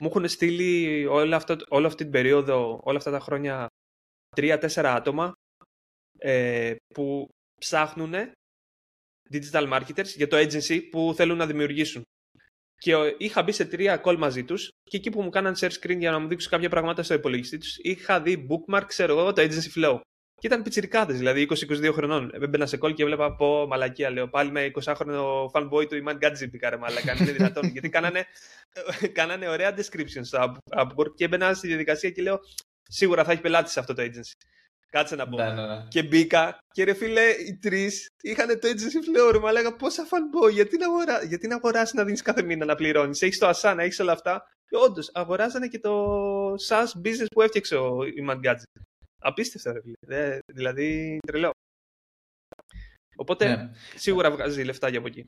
[0.00, 3.66] μου έχουν στείλει όλη, αυτό, όλη αυτή την περίοδο, όλα αυτά τα χρόνια,
[4.36, 5.32] τρία-τέσσερα άτομα
[6.24, 7.28] ε, που
[7.60, 8.14] ψάχνουν
[9.32, 12.02] digital marketers για το agency που θέλουν να δημιουργήσουν.
[12.76, 15.98] Και είχα μπει σε τρία call μαζί τους και εκεί που μου κάναν share screen
[15.98, 19.42] για να μου δείξουν κάποια πράγματα στο υπολογιστή τους, είχα δει bookmark, ξέρω εγώ, το
[19.42, 20.00] agency flow.
[20.40, 22.30] Και ήταν πιτσιρικάδες, δηλαδή 20-22 χρονών.
[22.34, 24.28] Έμπαινα σε call και έβλεπα από μαλακία, λέω.
[24.28, 27.16] Πάλι με 20χρονο fanboy του Iman Gadget πήκαρε μαλακά.
[27.20, 27.66] Είναι δυνατόν.
[27.66, 28.26] Γιατί κάνανε,
[29.18, 32.40] κάνανε ωραία descriptions στο Upwork και έμπαινα στη διαδικασία και λέω
[32.88, 34.32] σίγουρα θα έχει πελάτης σε αυτό το agency.
[34.94, 35.36] Κάτσε να πω.
[35.36, 35.84] Ναι, ναι, ναι.
[35.88, 39.38] Και μπήκα και ρε φίλε, οι τρεις είχαν το agency floor.
[39.40, 41.24] Μα λέγα πόσα fanboy, γιατί να, αγορά...
[41.24, 44.46] γιατί να αγοράσει να δίνεις κάθε μήνα να πληρώνεις; Έχεις το Asana, έχεις όλα αυτά.
[44.68, 48.82] Και όντως, αγοράζανε και το SaaS business που έφτιαξε ο Iman Gadget.
[49.18, 50.38] Απίστευτο, ρε φίλε.
[50.52, 51.50] Δηλαδή, τρελό.
[53.16, 53.70] Οπότε, ναι.
[53.94, 55.26] σίγουρα βγάζει λεφτά για από εκεί.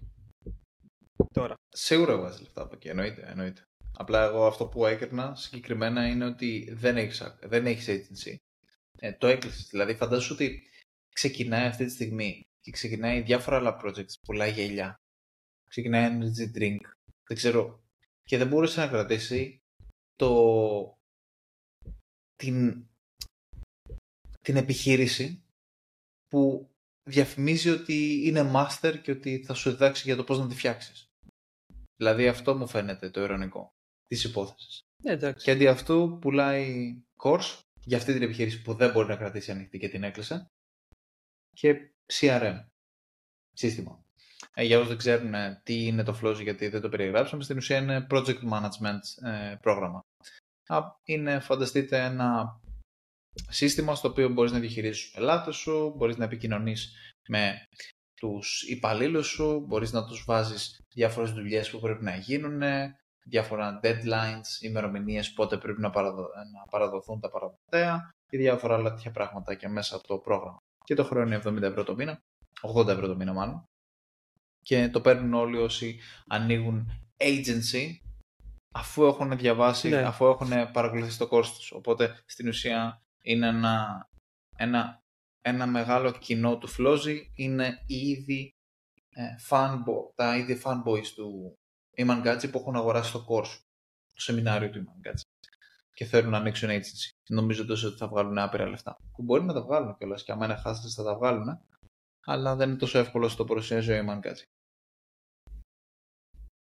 [1.33, 1.55] Τώρα.
[1.69, 3.27] Σίγουρα βγάζει λεφτά από εκεί, εννοείται.
[3.31, 3.63] εννοείται.
[3.99, 8.37] Απλά εγώ αυτό που έκρινα συγκεκριμένα είναι ότι δεν έχεις, δεν έχεις agency
[8.99, 9.69] ε, το έκλεισες.
[9.69, 10.69] Δηλαδή, φαντάζομαι ότι
[11.09, 14.97] ξεκινάει αυτή τη στιγμή και ξεκινάει διάφορα άλλα projects, πολλά γέλια.
[15.69, 16.81] Ξεκινάει energy drink,
[17.27, 17.85] δεν ξέρω.
[18.23, 19.61] Και δεν μπορούσε να κρατήσει
[20.15, 20.99] το...
[22.37, 22.87] την...
[24.41, 25.45] την επιχείρηση
[26.29, 26.71] που
[27.09, 31.07] διαφημίζει ότι είναι master και ότι θα σου διδάξει για το πώς να τη φτιάξεις.
[31.97, 33.75] Δηλαδή αυτό μου φαίνεται το ειρωνικό
[34.07, 34.81] της υπόθεσης.
[35.03, 39.51] Ναι, και αντί αυτού πουλάει course για αυτή την επιχείρηση που δεν μπορεί να κρατήσει
[39.51, 40.51] ανοιχτή και την έκλεισε.
[41.53, 41.77] Και
[42.13, 42.65] CRM,
[43.53, 44.05] σύστημα.
[44.55, 47.57] Ε, για όσους δεν ξέρουν ε, τι είναι το Flows γιατί δεν το περιγράψαμε, στην
[47.57, 50.01] ουσία είναι project management ε, πρόγραμμα.
[51.05, 52.61] Είναι, φανταστείτε, ένα
[53.49, 56.95] σύστημα στο οποίο μπορείς να διαχειρίζεις τους πελάτες σου, μπορείς να επικοινωνείς
[57.29, 57.63] με
[58.15, 62.63] τους υπαλλήλους σου, μπορείς να τους βάζεις διάφορες δουλειές που πρέπει να γίνουν,
[63.29, 69.55] διάφορα deadlines, ημερομηνίες πότε πρέπει να, να παραδοθούν τα παραδοτέα και διάφορα άλλα τέτοια πράγματα
[69.55, 70.59] και μέσα από το πρόγραμμα.
[70.85, 72.23] Και το χρόνο είναι 70 ευρώ το μήνα,
[72.77, 73.65] 80 ευρώ το μήνα μάλλον.
[74.61, 77.97] Και το παίρνουν όλοι όσοι ανοίγουν agency
[78.73, 80.03] αφού έχουν διαβάσει, ναι.
[80.03, 81.73] αφού έχουν παρακολουθήσει το κόστος.
[81.73, 84.09] Οπότε στην ουσία είναι ένα,
[84.57, 85.03] ένα,
[85.41, 88.55] ένα μεγάλο κοινό του Flozy, είναι ήδη
[89.09, 91.59] ε, fanboy, τα ήδη fanboys του,
[91.97, 93.59] οι Mangachi που έχουν αγοράσει το course,
[94.15, 95.21] το σεμινάριο του Mangachi
[95.93, 98.97] και θέλουν να ανοίξουν agency, νομίζοντας ότι θα βγάλουν άπειρα λεφτά.
[99.13, 101.61] Που μπορεί να τα βγάλουν κιόλας και άμα είναι χάσατε θα τα βγάλουν,
[102.25, 104.43] αλλά δεν είναι τόσο εύκολο στο παρουσιάζει ο Mangachi.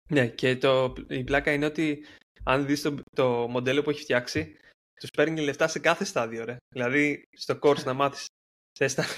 [0.09, 2.05] Ναι, και το, η πλάκα είναι ότι
[2.43, 4.55] αν δεις το, το μοντέλο που έχει φτιάξει,
[4.93, 6.57] τους παίρνει λεφτά σε κάθε στάδιο, ρε.
[6.75, 8.25] Δηλαδή, στο course να μάθεις.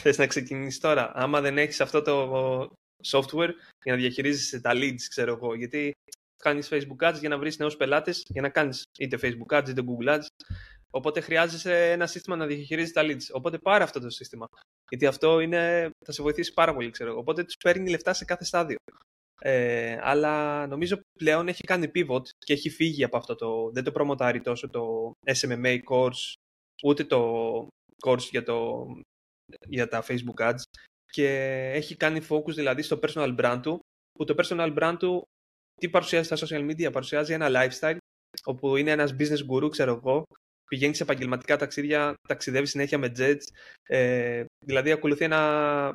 [0.02, 1.12] Θες να ξεκινήσεις τώρα.
[1.16, 2.68] Άμα δεν έχεις αυτό το
[3.12, 3.52] software
[3.84, 5.56] για να διαχειρίζεσαι τα leads, ξέρω εγώ.
[5.56, 5.92] Γιατί
[6.44, 9.82] κάνεις Facebook ads για να βρεις νέους πελάτες, για να κάνεις είτε Facebook ads είτε
[9.86, 10.26] Google ads.
[10.90, 13.28] Οπότε χρειάζεσαι ένα σύστημα να διαχειρίζεις τα leads.
[13.32, 14.48] Οπότε πάρε αυτό το σύστημα.
[14.90, 17.20] Γιατί αυτό είναι, θα σε βοηθήσει πάρα πολύ, ξέρω εγώ.
[17.20, 18.78] Οπότε τους παίρνει λεφτά σε κάθε στάδιο.
[19.46, 23.72] Ε, αλλά νομίζω πλέον έχει κάνει pivot και έχει φύγει από αυτό το.
[23.72, 26.34] Δεν το προμοτάρει τόσο το SMMA course,
[26.84, 27.68] ούτε το
[28.06, 28.86] course για, το,
[29.68, 30.62] για τα Facebook ads.
[31.14, 31.28] Και
[31.74, 33.80] έχει κάνει focus δηλαδή στο personal brand του,
[34.12, 35.24] που το personal brand του
[35.80, 37.98] τι παρουσιάζει στα social media, παρουσιάζει ένα lifestyle,
[38.44, 40.24] όπου είναι ένας business guru, ξέρω εγώ,
[40.70, 43.44] πηγαίνει σε επαγγελματικά ταξίδια, ταξιδεύει συνέχεια με jets,
[43.84, 45.94] ε, δηλαδή ακολουθεί ένα...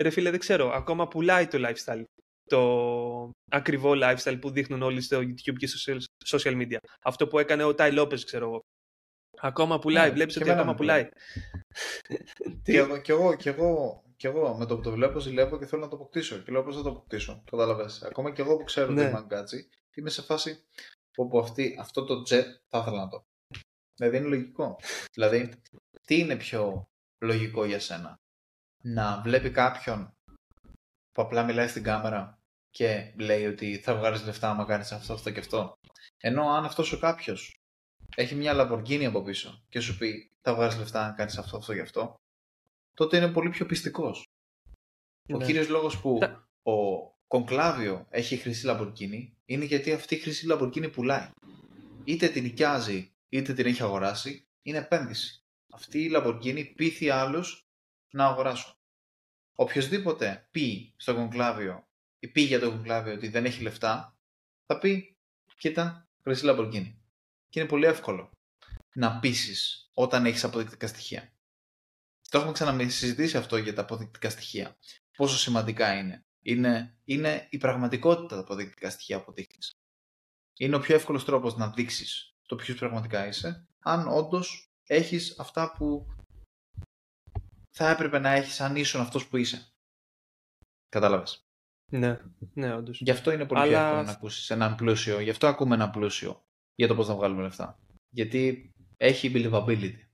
[0.00, 2.04] Ρε φίλε, δεν ξέρω, ακόμα πουλάει το lifestyle
[2.46, 6.76] το ακριβό lifestyle που δείχνουν όλοι στο YouTube και στο social media.
[7.02, 8.60] Αυτό που έκανε ο Τάι Λόπες, ξέρω εγώ.
[9.40, 11.08] Ακόμα πουλάει, ναι, βλέπεις ότι ακόμα πουλάει.
[12.62, 12.76] και,
[13.12, 15.82] εγώ, και, εγώ, και, εγώ, και εγώ με το που το βλέπω ζηλεύω και θέλω
[15.82, 16.38] να το αποκτήσω.
[16.38, 17.42] Και λέω πώς θα το αποκτήσω.
[17.50, 18.02] Κατάλαβες.
[18.02, 19.04] Ακόμα και εγώ που ξέρω ναι.
[19.04, 19.44] ότι είμαι
[19.94, 20.64] είμαι σε φάση
[21.16, 23.24] όπου αυτή, αυτό το jet θα ήθελα να το.
[23.96, 24.76] Δηλαδή είναι λογικό.
[25.12, 25.52] Δηλαδή,
[26.06, 26.88] τι είναι πιο
[27.24, 28.18] λογικό για σένα;
[28.82, 30.14] Να βλέπει κάποιον
[31.10, 32.38] που απλά μιλάει στην κάμερα
[32.70, 35.72] και λέει ότι θα βγάλεις λεφτά άμα κάνεις αυτό, αυτό και αυτό.
[36.20, 37.56] Ενώ αν αυτός ο κάποιος
[38.16, 41.74] έχει μια λαμπορκίνη από πίσω και σου πει θα βγάλεις λεφτά αν κάνεις αυτό, αυτό
[41.74, 42.14] και αυτό,
[42.96, 44.24] τότε είναι πολύ πιο πιστικός.
[45.28, 45.44] Ο ναι.
[45.44, 46.18] κύριος λόγος που
[46.62, 51.30] ο Κονκλάβιο έχει χρυσή λαμπορκίνη είναι γιατί αυτή η χρυσή λαμπορκίνη πουλάει.
[52.04, 55.42] Είτε την νοικιάζει είτε την έχει αγοράσει, είναι επένδυση.
[55.72, 57.66] Αυτή η λαμπορκίνη πείθει άλλους
[58.10, 58.74] να αγοράσουν
[59.56, 61.86] οποιοδήποτε πει στο κονκλάβιο
[62.18, 64.16] ή πει για το κονκλάβιο ότι δεν έχει λεφτά,
[64.66, 65.16] θα πει,
[65.58, 67.00] κοίτα, χρυσή Λαμπορκίνη.
[67.48, 68.30] Και είναι πολύ εύκολο
[68.94, 71.32] να πείσεις όταν έχεις αποδεικτικά στοιχεία.
[72.28, 74.76] Το έχουμε ξανασυζητήσει αυτό για τα αποδεικτικά στοιχεία.
[75.16, 76.24] Πόσο σημαντικά είναι.
[76.42, 79.72] Είναι, είναι η πραγματικότητα τα αποδεικτικά στοιχεία που δείχνεις.
[80.58, 85.72] Είναι ο πιο εύκολος τρόπος να δείξεις το ποιος πραγματικά είσαι, αν όντως έχεις αυτά
[85.72, 86.06] που
[87.70, 89.72] θα έπρεπε να έχεις αν ήσουν αυτός που είσαι.
[90.88, 91.46] Κατάλαβες;
[91.92, 92.20] Ναι,
[92.54, 93.00] ναι, όντως.
[93.00, 93.70] Γι' αυτό είναι πολύ Αλλά...
[93.70, 95.20] πιο εύκολο να ακούσεις έναν πλούσιο.
[95.20, 97.78] Γι' αυτό ακούμε έναν πλούσιο για το πώς να βγάλουμε λεφτά.
[98.08, 100.05] Γιατί έχει believability.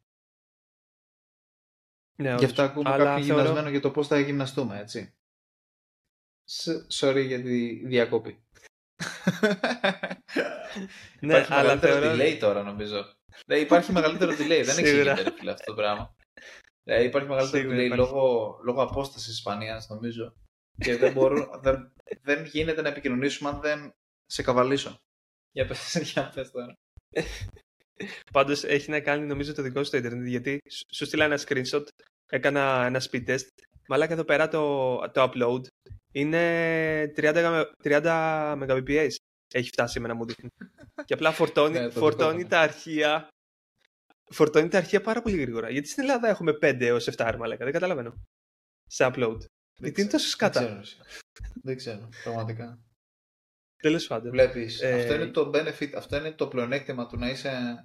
[2.23, 3.43] Ναι, Γι' αυτό ακούμε Αλλά κάποιον θεωρώ...
[3.43, 5.15] γυμνασμένο για το πώς θα γυμναστούμε, έτσι.
[6.93, 8.43] Sorry για τη διακόπη.
[11.21, 12.15] ναι, υπάρχει αλλά μεγαλύτερο θεωρώ...
[12.15, 13.05] delay τώρα νομίζω.
[13.47, 15.11] Ναι, υπάρχει μεγαλύτερο delay, δεν εξηγείται
[15.51, 16.17] αυτό το πράγμα.
[16.85, 20.35] Ε, υπάρχει μεγαλύτερο delay λόγω, λόγω απόστασης Ισπανίας, νομίζω.
[20.79, 23.95] Και δεν, μπορώ, δεν, δεν γίνεται να επικοινωνήσουμε αν δεν
[24.27, 25.01] σε καβαλήσω.
[25.51, 26.75] Για πες, για πες τώρα.
[28.33, 30.61] Πάντως έχει να κάνει νομίζω το δικό σου το Ιντερνετ γιατί
[30.93, 31.85] σου στείλα ένα screenshot,
[32.33, 33.47] έκανα ένα speed test.
[33.89, 35.61] Μαλάκα εδώ πέρα το, το upload
[36.13, 39.15] είναι 30, 30 Mbps.
[39.55, 40.49] Έχει φτάσει με να μου δείχνει.
[41.07, 43.29] και απλά φορτώνει, ναι, φορτώνει τα αρχεία
[44.33, 45.71] φορτώνει τα αρχεία πάρα πολύ γρήγορα.
[45.71, 47.65] Γιατί στην Ελλάδα έχουμε 5 έως 7 άρμα, λέγα.
[47.65, 48.15] Δεν καταλαβαίνω.
[48.87, 49.39] Σε upload.
[49.79, 50.61] Γιατί είναι τόσο σκάτα.
[50.61, 51.05] Δεν ξέρω,
[51.63, 52.79] δεν ξέρω πραγματικά.
[53.77, 54.31] Τέλος πάντων.
[54.31, 54.81] Βλέπεις.
[54.81, 54.95] Ε...
[54.95, 57.85] Αυτό είναι το benefit, αυτό είναι το πλεονέκτημα του να είσαι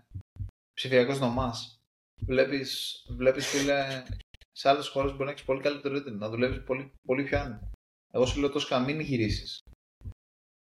[0.74, 1.82] ψηφιακός νομάς.
[2.26, 4.04] Βλέπεις, βλέπεις, φίλε,
[4.58, 7.72] σε άλλες χώρες μπορεί να έχεις πολύ καλύτερο ίντερνετ, να δουλεύεις πολύ, πολύ πιο άνετα.
[8.14, 9.62] Εγώ σου λέω τόσο μην γυρίσεις.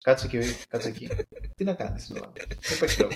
[0.04, 1.10] Κάτσε εκεί, κάτσε εκεί.
[1.56, 3.14] Τι να κάνεις τώρα; Δεν παίξει λόγο.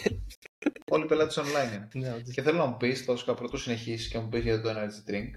[0.92, 2.10] Όλοι οι πελάτες online είναι.
[2.10, 5.10] Ναι, και θέλω να μου πεις, τόσο πρωτού συνεχίσεις και μου πεις για το energy
[5.10, 5.32] drink,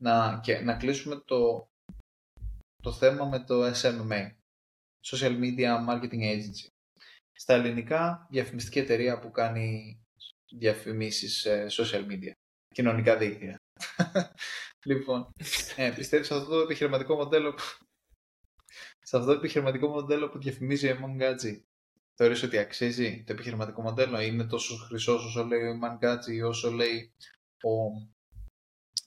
[0.00, 1.68] να, και, να κλείσουμε το,
[2.82, 4.30] το θέμα με το SMMA.
[5.06, 6.66] Social Media Marketing Agency.
[7.32, 9.98] Στα ελληνικά, διαφημιστική εταιρεία που κάνει
[10.52, 12.32] διαφημίσεις σε social media.
[12.74, 13.56] Κοινωνικά δίκτυα.
[14.88, 15.32] Λοιπόν,
[15.76, 17.62] ε, πιστεύεις αυτό το επιχειρηματικό μοντέλο που...
[19.02, 21.60] σε αυτό το επιχειρηματικό μοντέλο που διαφημίζει η Mongadji
[22.20, 26.70] Θεωρείς ότι αξίζει το επιχειρηματικό μοντέλο, είναι τόσο χρυσό όσο λέει ο Μανγκάτσι ή όσο
[26.70, 27.12] λέει
[27.62, 27.70] ο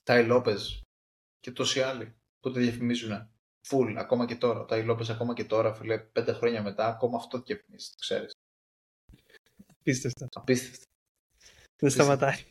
[0.04, 0.82] Τάι Λόπες
[1.40, 3.30] και τόσοι άλλοι που το διαφημίζουν
[3.68, 4.60] full ακόμα και τώρα.
[4.60, 7.96] Ο Τάι Λόπες ακόμα και τώρα, φίλε, πέντε χρόνια μετά, ακόμα αυτό το διαφημίζει, το
[8.00, 8.32] ξέρεις.
[9.80, 10.28] Απίστευτο.
[10.34, 10.86] Απίστευτο.
[11.76, 12.46] Δεν σταματάει.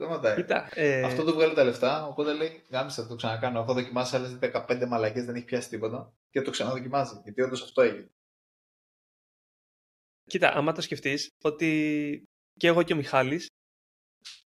[0.00, 0.36] Σταματάει.
[0.36, 1.02] Κοίτα, ε...
[1.02, 3.60] Αυτό του βγάλει τα λεφτά, οπότε λέει, γάμισα το ξανακάνω.
[3.60, 7.82] Έχω δοκιμάσει άλλες 15 μαλακές, δεν έχει πιάσει τίποτα και το ξαναδοκιμάζει, γιατί όντως αυτό
[7.82, 8.10] έγινε.
[10.24, 12.22] Κοίτα, άμα το σκεφτείς, ότι
[12.54, 13.46] και εγώ και ο Μιχάλης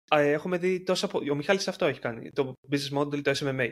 [0.10, 1.10] έχουμε δει τόσα.
[1.32, 2.32] Ο Μιχάλης αυτό έχει κάνει.
[2.32, 3.70] Το business model, το SMMA.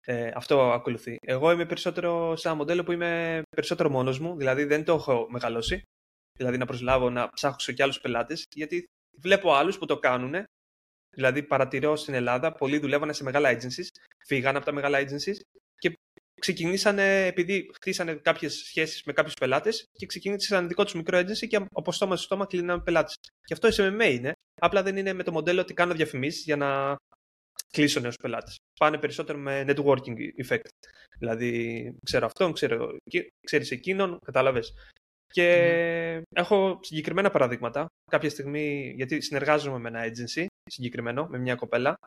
[0.00, 1.16] Ε, αυτό ακολουθεί.
[1.20, 5.26] Εγώ είμαι περισσότερο σε ένα μοντέλο που είμαι περισσότερο μόνος μου, δηλαδή δεν το έχω
[5.30, 5.82] μεγαλώσει.
[6.38, 8.84] Δηλαδή να προσλάβω να ψάχνω και άλλους πελάτες, γιατί
[9.18, 10.44] βλέπω άλλους που το κάνουν.
[11.16, 13.86] Δηλαδή παρατηρώ στην Ελλάδα, πολλοί δουλεύανε σε μεγάλα agencies,
[14.26, 15.36] φύγανε από τα μεγάλα agencies
[16.40, 21.66] ξεκινήσανε, επειδή χτίσανε κάποιες σχέσεις με κάποιους πελάτες και ξεκίνησαν δικό τους μικρό agency και
[21.72, 23.14] από στόμα σε στόμα κλείναν πελάτες.
[23.44, 24.32] Και αυτό SMMA είναι.
[24.60, 26.96] Απλά δεν είναι με το μοντέλο ότι κάνω διαφημίσεις για να
[27.70, 28.56] κλείσω νέους πελάτες.
[28.78, 30.68] Πάνε περισσότερο με networking effect.
[31.18, 32.96] Δηλαδή, ξέρω αυτόν, ξέρω,
[33.46, 34.74] ξέρεις εκείνον, κατάλαβες.
[35.26, 35.48] Και
[36.34, 37.86] έχω συγκεκριμένα παραδείγματα.
[38.10, 41.98] Κάποια στιγμή, γιατί συνεργάζομαι με ένα agency συγκεκριμένο, με μια κοπέλα,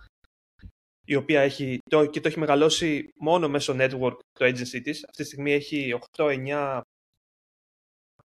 [1.05, 5.03] η οποία έχει, το, και το έχει μεγαλώσει μόνο μέσω network το agency της.
[5.03, 6.81] Αυτή τη στιγμή έχει 8, 9,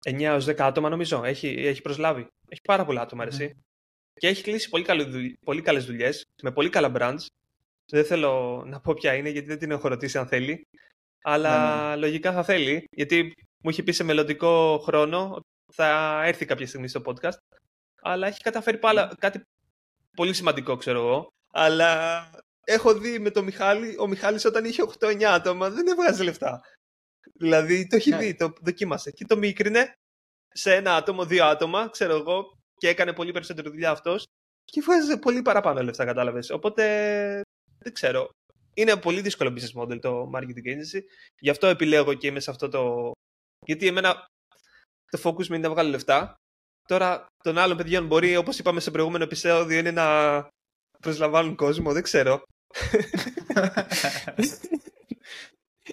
[0.04, 1.24] 9 10 άτομα νομίζω.
[1.24, 2.26] Έχει, έχει προσλάβει.
[2.48, 3.56] Έχει πάρα πολλά άτομα, αρέσει.
[4.12, 7.26] Και έχει κλείσει πολύ, καλή, πολύ καλές δουλειές, με πολύ καλά brands.
[7.90, 10.66] Δεν θέλω να πω ποια είναι, γιατί δεν την έχω ρωτήσει αν θέλει.
[11.22, 11.96] Αλλά ναι, ναι.
[11.96, 15.40] λογικά θα θέλει, γιατί μου είχε πει σε μελλοντικό χρόνο
[15.72, 17.36] θα έρθει κάποια στιγμή στο podcast.
[18.02, 19.12] Αλλά έχει καταφέρει πάλα, ναι.
[19.18, 19.42] κάτι
[20.16, 21.28] πολύ σημαντικό, ξέρω εγώ.
[21.52, 22.22] Αλλά
[22.64, 26.60] έχω δει με τον Μιχάλη, ο Μιχάλης όταν είχε 8-9 άτομα δεν έβγαζε λεφτά.
[27.34, 29.10] Δηλαδή το έχει δει, το δοκίμασε.
[29.10, 29.92] Και το μίκρινε
[30.48, 34.24] σε ένα άτομο, δύο άτομα, ξέρω εγώ, και έκανε πολύ περισσότερη δουλειά αυτός
[34.64, 36.50] και βγάζει πολύ παραπάνω λεφτά, κατάλαβες.
[36.50, 36.84] Οπότε
[37.78, 38.30] δεν ξέρω.
[38.74, 41.00] Είναι πολύ δύσκολο business model το marketing agency.
[41.38, 43.12] Γι' αυτό επιλέγω και είμαι σε αυτό το.
[43.66, 44.26] Γιατί εμένα
[45.10, 46.34] το focus μου είναι να βγάλω λεφτά.
[46.88, 50.06] Τώρα των άλλων παιδιών μπορεί, όπως είπαμε σε προηγούμενο επεισόδιο, είναι να
[51.00, 51.92] προσλαμβάνουν κόσμο.
[51.92, 52.42] Δεν ξέρω.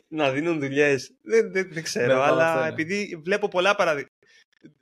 [0.17, 1.11] να δίνουν δουλειές.
[1.21, 2.15] Δεν, δεν, δεν ξέρω.
[2.15, 4.13] Ναι, αλλά επειδή βλέπω πολλά παραδείγματα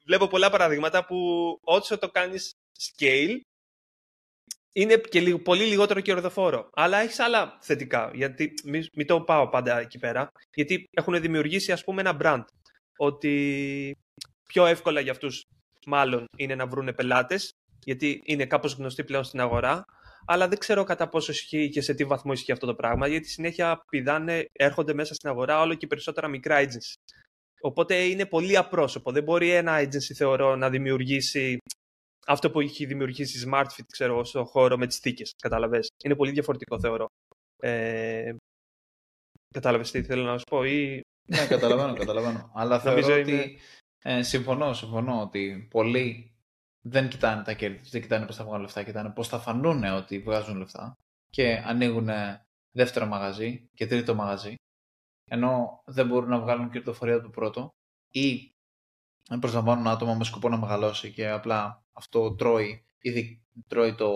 [0.06, 1.18] βλέπω πολλά παραδείγματα που
[1.64, 3.40] όσο το κάνεις scale
[4.74, 6.70] είναι και λίγο, πολύ λιγότερο κερδοφόρο.
[6.74, 8.12] Αλλά έχεις άλλα θετικά.
[8.14, 10.32] Γιατί μην, το πάω πάντα εκεί πέρα.
[10.54, 12.44] Γιατί έχουν δημιουργήσει, ας πούμε, ένα brand.
[12.98, 13.96] Ότι
[14.48, 15.44] πιο εύκολα για αυτούς
[15.86, 17.52] μάλλον είναι να βρουν πελάτες.
[17.86, 19.84] Γιατί είναι κάπως γνωστοί πλέον στην αγορά.
[20.26, 23.08] Αλλά δεν ξέρω κατά πόσο ισχύει και σε τι βαθμό ισχύει αυτό το πράγμα.
[23.08, 27.14] Γιατί συνέχεια πηδάνε, έρχονται μέσα στην αγορά όλο και περισσότερα μικρά agencies.
[27.62, 29.12] Οπότε είναι πολύ απρόσωπο.
[29.12, 31.58] Δεν μπορεί ένα agency, θεωρώ, να δημιουργήσει
[32.28, 35.88] αυτό που έχει δημιουργήσει η SmartFit, ξέρω, στο χώρο με τις θήκες, κατάλαβες.
[36.04, 37.08] Είναι πολύ διαφορετικό, θεωρώ.
[37.60, 38.36] Ε,
[39.54, 41.02] κατάλαβες τι θέλω να σου πω ή...
[41.28, 42.52] Ναι, καταλαβαίνω, καταλαβαίνω.
[42.56, 43.60] Αλλά θεωρώ ότι...
[44.06, 46.36] Ε, συμφωνώ, συμφωνώ ότι πολλοί
[46.86, 50.20] δεν κοιτάνε τα κέρδη δεν κοιτάνε πώς θα βγάλουν λεφτά, κοιτάνε πώς θα φανούν ότι
[50.20, 50.94] βγάζουν λεφτά
[51.30, 52.10] και ανοίγουν
[52.72, 54.56] δεύτερο μαγαζί και τρίτο μαγαζί
[55.30, 57.70] ενώ δεν μπορούν να βγάλουν κερδοφορία από το πρώτο
[58.12, 58.52] ή
[59.40, 64.12] προσλαμβάνουν άτομα με σκοπό να μεγαλώσει και απλά αυτό τρώει, ήδη τρώει το,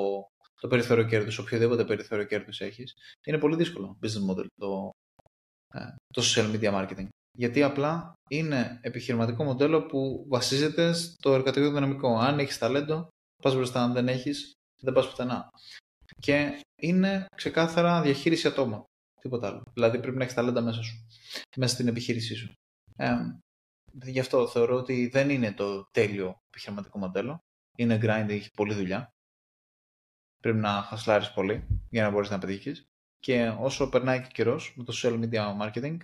[0.62, 2.96] το περιθώριο κέρδους, οποιοδήποτε περιθώριο κέρδους έχεις,
[3.26, 4.90] είναι πολύ δύσκολο business model το,
[5.74, 7.08] ε, το social media marketing.
[7.38, 12.18] Γιατί απλά είναι επιχειρηματικό μοντέλο που βασίζεται στο εργατικό δυναμικό.
[12.18, 13.08] Αν έχεις ταλέντο,
[13.44, 13.84] πας μπροστά.
[13.84, 15.50] Αν δεν έχεις, δεν πας πουθενά.
[16.20, 18.84] Και είναι ξεκάθαρα διαχείριση ατόμων.
[19.22, 19.64] Τίποτα άλλο.
[19.74, 21.06] Δηλαδή πρέπει να έχεις ταλέντα μέσα σου,
[21.58, 22.54] μέσα στην επιχείρησή σου.
[22.96, 23.16] Ε,
[24.04, 27.38] γι' αυτό θεωρώ ότι δεν είναι το τέλειο επιχειρηματικό μοντέλο.
[27.78, 29.10] Είναι grind, έχει πολλή δουλειά.
[30.40, 32.86] Πρέπει να χασλάρεις πολύ για να μπορείς να πετύχεις.
[33.20, 35.98] Και όσο περνάει και καιρός με το social media marketing,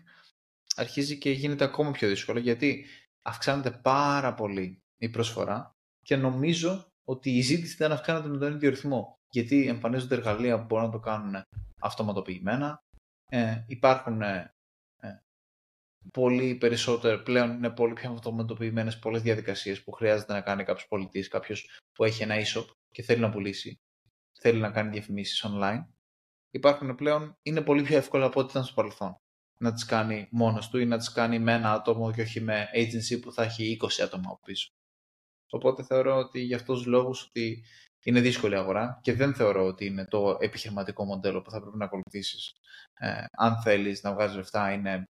[0.75, 2.85] αρχίζει και γίνεται ακόμα πιο δύσκολο γιατί
[3.21, 8.69] αυξάνεται πάρα πολύ η προσφορά και νομίζω ότι η ζήτηση δεν αυξάνεται με τον ίδιο
[8.69, 9.17] ρυθμό.
[9.29, 11.43] Γιατί εμφανίζονται εργαλεία που μπορούν να το κάνουν
[11.79, 12.83] αυτοματοποιημένα,
[13.29, 14.55] ε, υπάρχουν ε,
[14.99, 15.09] ε,
[16.13, 21.27] πολύ περισσότερο, πλέον είναι πολύ πιο αυτοματοποιημένες πολλές διαδικασίες που χρειάζεται να κάνει κάποιος πολιτής,
[21.27, 23.79] κάποιος που έχει ένα e-shop και θέλει να πουλήσει,
[24.39, 25.85] θέλει να κάνει διαφημίσεις online.
[26.49, 29.17] Υπάρχουν πλέον, είναι πολύ πιο εύκολο από ό,τι ήταν στο παρελθόν
[29.57, 32.69] να τις κάνει μόνος του ή να τις κάνει με ένα άτομο και όχι με
[32.73, 34.69] agency που θα έχει 20 άτομα από πίσω.
[35.49, 37.63] Οπότε θεωρώ ότι για αυτούς τους λόγους ότι
[38.03, 41.85] είναι δύσκολη αγορά και δεν θεωρώ ότι είναι το επιχειρηματικό μοντέλο που θα πρέπει να
[41.85, 42.53] ακολουθήσεις.
[42.93, 45.03] Ε, αν θέλεις να βγάζεις λεφτά, είναι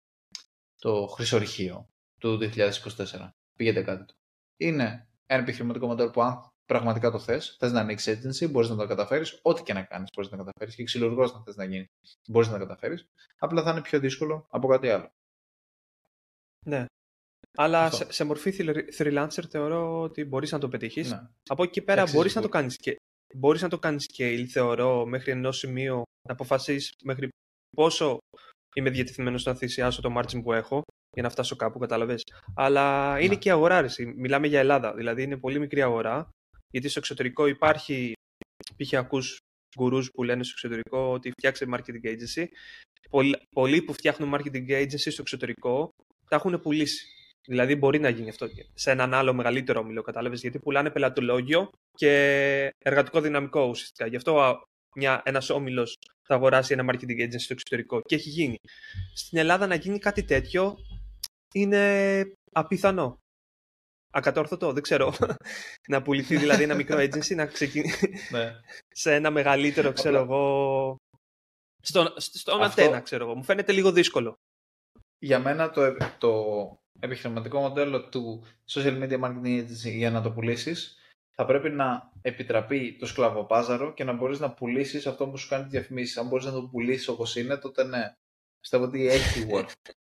[0.78, 1.88] το χρυσορυχείο
[2.20, 3.28] του 2024.
[3.56, 4.14] Πήγαινε κάτι του.
[4.56, 8.76] Είναι ένα επιχειρηματικό μοντέλο που αν πραγματικά το θες, θες να ανοίξεις agency, μπορείς να
[8.76, 9.38] το καταφέρεις.
[9.42, 10.74] Ό,τι και να κάνεις, μπορείς να καταφέρεις.
[10.74, 11.88] Και ξυλουργός να θες να γίνεις,
[12.28, 13.08] μπορείς να το καταφέρεις.
[13.38, 15.12] Απλά θα είναι πιο δύσκολο από κάτι άλλο.
[16.66, 16.84] Ναι.
[17.56, 18.54] Αλλά σε, σε, μορφή
[18.98, 21.10] freelancer θεωρώ ότι μπορείς να το πετύχεις.
[21.10, 21.20] Ναι.
[21.48, 22.76] Από εκεί πέρα μπορείς να, το κάνεις,
[23.34, 27.28] μπορείς να το κάνεις scale, θεωρώ, μέχρι ενό σημείο να αποφασίσεις μέχρι
[27.76, 28.18] πόσο
[28.74, 32.22] είμαι διατεθειμένος να θυσιάσω το margin που έχω για να φτάσω κάπου, κατάλαβες.
[32.54, 33.38] Αλλά είναι ναι.
[33.38, 33.88] και η αγορά, ρε.
[34.16, 36.28] μιλάμε για Ελλάδα, δηλαδή είναι πολύ μικρή αγορά,
[36.74, 38.12] γιατί στο εξωτερικό υπάρχει,
[38.76, 38.94] π.χ.
[38.94, 39.36] ακούς
[39.78, 42.44] γκουρούς που λένε στο εξωτερικό ότι φτιάξε marketing agency.
[43.54, 45.88] Πολλοί, που φτιάχνουν marketing agency στο εξωτερικό
[46.28, 47.06] τα έχουν πουλήσει.
[47.46, 52.10] Δηλαδή μπορεί να γίνει αυτό σε έναν άλλο μεγαλύτερο όμιλο, κατάλαβες, γιατί πουλάνε πελατολόγιο και
[52.78, 54.06] εργατικό δυναμικό ουσιαστικά.
[54.06, 54.62] Γι' αυτό
[54.94, 58.56] ένα ένας όμιλος θα αγοράσει ένα marketing agency στο εξωτερικό και έχει γίνει.
[59.14, 60.76] Στην Ελλάδα να γίνει κάτι τέτοιο
[61.54, 63.18] είναι απίθανο.
[64.16, 65.14] Ακατόρθωτο, δεν ξέρω.
[65.92, 68.52] να πουληθεί δηλαδή ένα μικρό agency να ξεκινήσει ναι.
[68.88, 70.96] σε ένα μεγαλύτερο, ξέρω εγώ,
[71.82, 73.34] Στον, στον Αυτό- αντένα, ξέρω εγώ.
[73.34, 74.34] Μου φαίνεται λίγο δύσκολο.
[75.18, 76.32] Για μένα το, το
[77.00, 80.98] επιχειρηματικό μοντέλο του social media marketing agency για να το πουλήσεις
[81.36, 85.62] θα πρέπει να επιτραπεί το σκλαβοπάζαρο και να μπορείς να πουλήσεις αυτό που σου κάνει
[85.64, 86.18] τη διαφημίση.
[86.18, 88.12] Αν μπορείς να το πουλήσεις όπως είναι, τότε ναι.
[88.60, 89.72] Πιστεύω ότι έχει worth.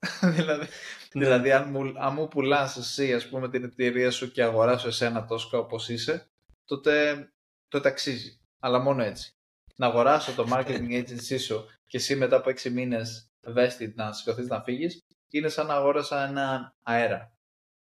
[0.36, 0.66] δηλαδή,
[1.14, 1.24] Ναι.
[1.24, 5.24] δηλαδή αν, μου, αν μου πουλάς εσύ ας πούμε την εταιρεία σου και αγοράσω εσένα
[5.26, 6.26] τόσο όπως είσαι,
[6.64, 7.28] τότε,
[7.68, 8.38] τότε αξίζει.
[8.58, 9.32] Αλλά μόνο έτσι.
[9.76, 14.46] Να αγοράσω το marketing agency σου και εσύ μετά από 6 μήνες vested να σηκωθείς
[14.48, 17.32] να φύγεις, είναι σαν να αγόρασα ένα αέρα.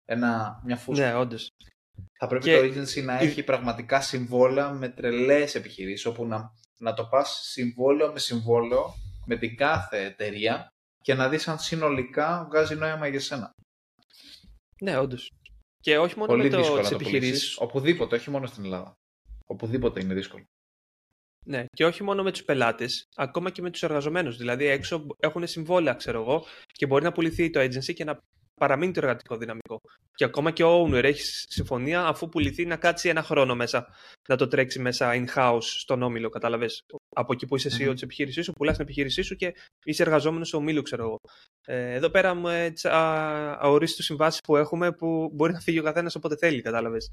[0.05, 1.07] Ένα, μια φούσκα.
[1.07, 1.49] Ναι, όντως.
[2.19, 6.93] Θα πρέπει Και- το agency να έχει πραγματικά συμβόλαια με τρελές επιχειρήσεις, όπου να, να
[6.93, 8.93] το πας συμβόλαιο με συμβόλαιο
[9.25, 13.51] με την κάθε εταιρεία και να δεις αν συνολικά βγάζει νόημα για σένα.
[14.81, 15.31] Ναι, όντως.
[15.79, 17.31] Και όχι μόνο Πολύ με το, δύσκολο τις να το επιχειρήσεις.
[17.31, 17.57] πουλήσεις.
[17.59, 18.93] Οπουδήποτε, όχι μόνο στην Ελλάδα.
[19.45, 20.43] Οπουδήποτε είναι δύσκολο.
[21.45, 24.37] Ναι, και όχι μόνο με τους πελάτες, ακόμα και με τους εργαζομένους.
[24.37, 28.19] Δηλαδή, έξω έχουν συμβόλαια, ξέρω εγώ, και μπορεί να πουληθεί το agency και να
[28.61, 29.81] παραμείνει το εργατικό δυναμικό.
[30.15, 33.87] Και ακόμα και ο owner έχει συμφωνία, αφού πουληθεί, να κάτσει ένα χρόνο μέσα,
[34.29, 36.81] να το τρέξει μέσα in-house στον όμιλο, κατάλαβες;
[37.15, 37.93] Από εκεί που είσαι CEO Μμμ.
[37.93, 41.19] της επιχείρησής σου, πουλάς την επιχείρησή σου και είσαι εργαζόμενος του ομίλου, ξέρω εγώ.
[41.65, 46.15] Ε, εδώ πέρα με τι αορίστου συμβάσεις που έχουμε, που μπορεί να φύγει ο καθένας
[46.15, 47.09] όποτε θέλει, κατάλαβες;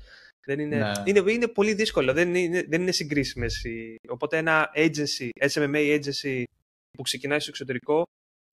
[0.46, 0.92] Δεν είναι, Ναι.
[1.04, 3.64] είναι, είναι πολύ δύσκολο, δεν είναι, δεν είναι συγκρίσιμες.
[3.64, 6.42] οι- Οπότε ένα agency, SMMA agency
[6.90, 8.02] που ξεκινάει στο εξωτερικό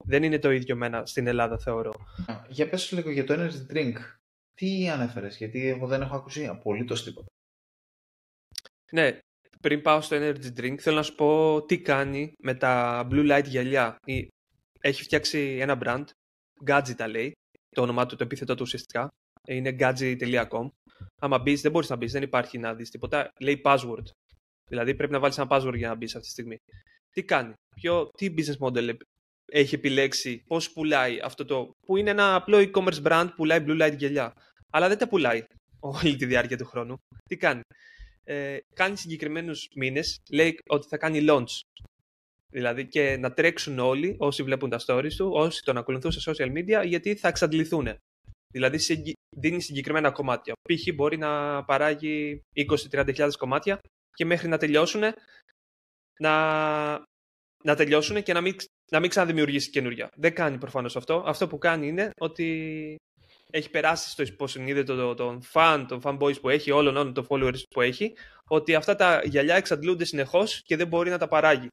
[0.03, 1.91] δεν είναι το ίδιο με ένα στην Ελλάδα θεωρώ.
[2.49, 3.93] Για πες λίγο για το energy drink.
[4.53, 7.27] Τι ανέφερες, γιατί εγώ δεν έχω ακούσει απολύτως τίποτα.
[8.91, 9.19] Ναι,
[9.61, 13.45] πριν πάω στο energy drink θέλω να σου πω τι κάνει με τα blue light
[13.45, 13.95] γυαλιά.
[14.05, 14.27] Ή-
[14.79, 16.05] Έχει φτιάξει ένα brand,
[16.65, 17.31] Gadget τα λέει,
[17.69, 19.07] το όνομά του, το επίθετο του ουσιαστικά.
[19.47, 20.67] Είναι gadget.com.
[21.21, 23.29] Άμα μπεις, δεν μπορείς να μπεις, δεν υπάρχει να δεις τίποτα.
[23.39, 24.03] Λέει password.
[24.69, 26.57] Δηλαδή πρέπει να βάλεις ένα password για να μπεις αυτή τη στιγμή.
[27.09, 29.01] Τι κάνει, ποιο, τι business model επ-
[29.51, 31.71] έχει επιλέξει, πώς πουλάει αυτό το.
[31.85, 34.33] που είναι ένα απλό e-commerce brand που πουλάει blue light γυαλιά.
[34.71, 35.43] Αλλά δεν τα πουλάει
[35.79, 36.97] όλη τη διάρκεια του χρόνου.
[37.29, 37.61] Τι κάνει;
[38.23, 41.59] Ε, κάνει συγκεκριμένους μήνες, λέει ότι θα κάνει launch.
[42.51, 46.51] Δηλαδή και να τρέξουν όλοι όσοι βλέπουν τα stories του, όσοι τον ακολουθούν στα social
[46.51, 47.95] media, γιατί θα εξαντληθούν.
[48.53, 50.53] Δηλαδή συγκι- δίνει συγκεκριμένα κομμάτια.
[50.53, 50.93] Π.χ.
[50.95, 53.79] μπορεί να παράγει 20-30 κομμάτια
[54.13, 55.01] και μέχρι να τελειώσουν
[56.19, 56.33] να,
[57.65, 60.09] να τελειώσουν και να μην, ξ- να μην ξαναδημιουργήσει καινούργια.
[60.15, 61.23] Δεν κάνει προφανώς αυτό.
[61.25, 62.95] Αυτό που κάνει είναι ότι
[63.51, 67.61] έχει περάσει στο υποσυνείδητο των των fan, των fanboys που έχει, όλων, όλων των followers
[67.69, 68.13] που έχει,
[68.49, 71.67] ότι αυτά τα γυαλιά εξαντλούνται συνεχώς και δεν μπορεί να τα παράγει.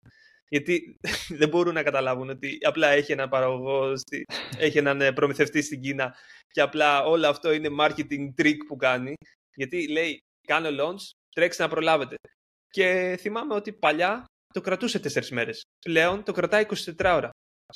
[0.48, 0.96] Γιατί
[1.40, 4.24] δεν μπορούν να καταλάβουν ότι απλά έχει έναν παραγωγό, στη-
[4.58, 6.14] έχει έναν ε, προμηθευτή στην Κίνα
[6.50, 9.14] και απλά όλο αυτό είναι marketing trick που κάνει.
[9.54, 11.02] Γιατί λέει, κάνω launch,
[11.34, 12.14] τρέξτε να προλάβετε.
[12.70, 15.62] Και θυμάμαι ότι παλιά το κρατούσε 4 μέρες.
[15.84, 17.30] Πλέον το κρατάει 24 ώρα.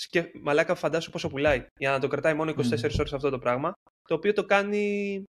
[0.09, 2.71] Και μαλάκα φαντάσου πόσο πουλάει για να το κρατάει μόνο 24 Μμμ.
[2.99, 3.73] ώρες αυτό το πράγμα.
[4.09, 5.25] Το οποίο το κάνει...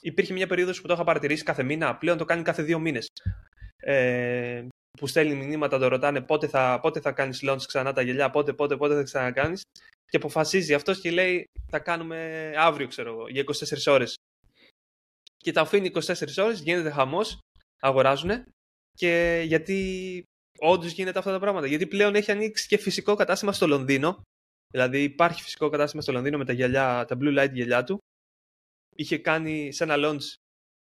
[0.00, 3.08] Υπήρχε μια περίοδος που το είχα παρατηρήσει κάθε μήνα, πλέον το κάνει κάθε δύο μήνες.
[3.76, 4.66] Ε,
[4.98, 8.52] που στέλνει μηνύματα, το ρωτάνε πότε θα, πότε θα κάνεις launch ξανά τα γυαλιά, πότε,
[8.52, 9.62] πότε, πότε θα ξανακάνεις.
[10.06, 14.14] Και αποφασίζει αυτός και λέει θα κάνουμε αύριο, ξέρω εγώ, για 24 ώρες.
[15.36, 17.38] Και τα αφήνει 24 ώρες, γίνεται χαμός,
[17.80, 18.30] αγοράζουν
[18.94, 20.22] και γιατί
[20.58, 21.66] όντως γίνεται αυτά τα πράγματα.
[21.66, 24.20] Γιατί πλέον έχει ανοίξει και φυσικό κατάστημα στο Λονδίνο.
[24.72, 27.98] Δηλαδή υπάρχει φυσικό κατάστημα στο Λονδίνο με τα, γυαλιά, τα blue light γυαλιά του.
[28.96, 30.34] Είχε κάνει σε ένα launch,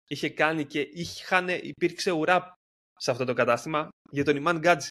[0.08, 2.53] είχε κάνει και είχαν, υπήρξε ουρά
[2.97, 4.88] σε αυτό το κατάστημα για τον Iman Gadget.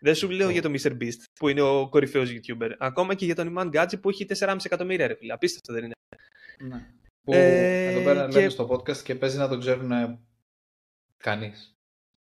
[0.00, 0.50] Δεν σου λέω Ω.
[0.50, 0.90] για τον Mr.
[1.02, 2.70] Beast που είναι ο κορυφαίος YouTuber.
[2.78, 5.32] Ακόμα και για τον Iman Gadget που έχει 4,5 εκατομμύρια ρε φίλε.
[5.32, 5.92] Απίστευτο δεν είναι.
[6.58, 6.90] Ναι.
[7.22, 10.18] Που Ε, εδώ πέρα και- λέμε στο podcast και παίζει να το ξέρουν
[11.16, 11.74] κανείς.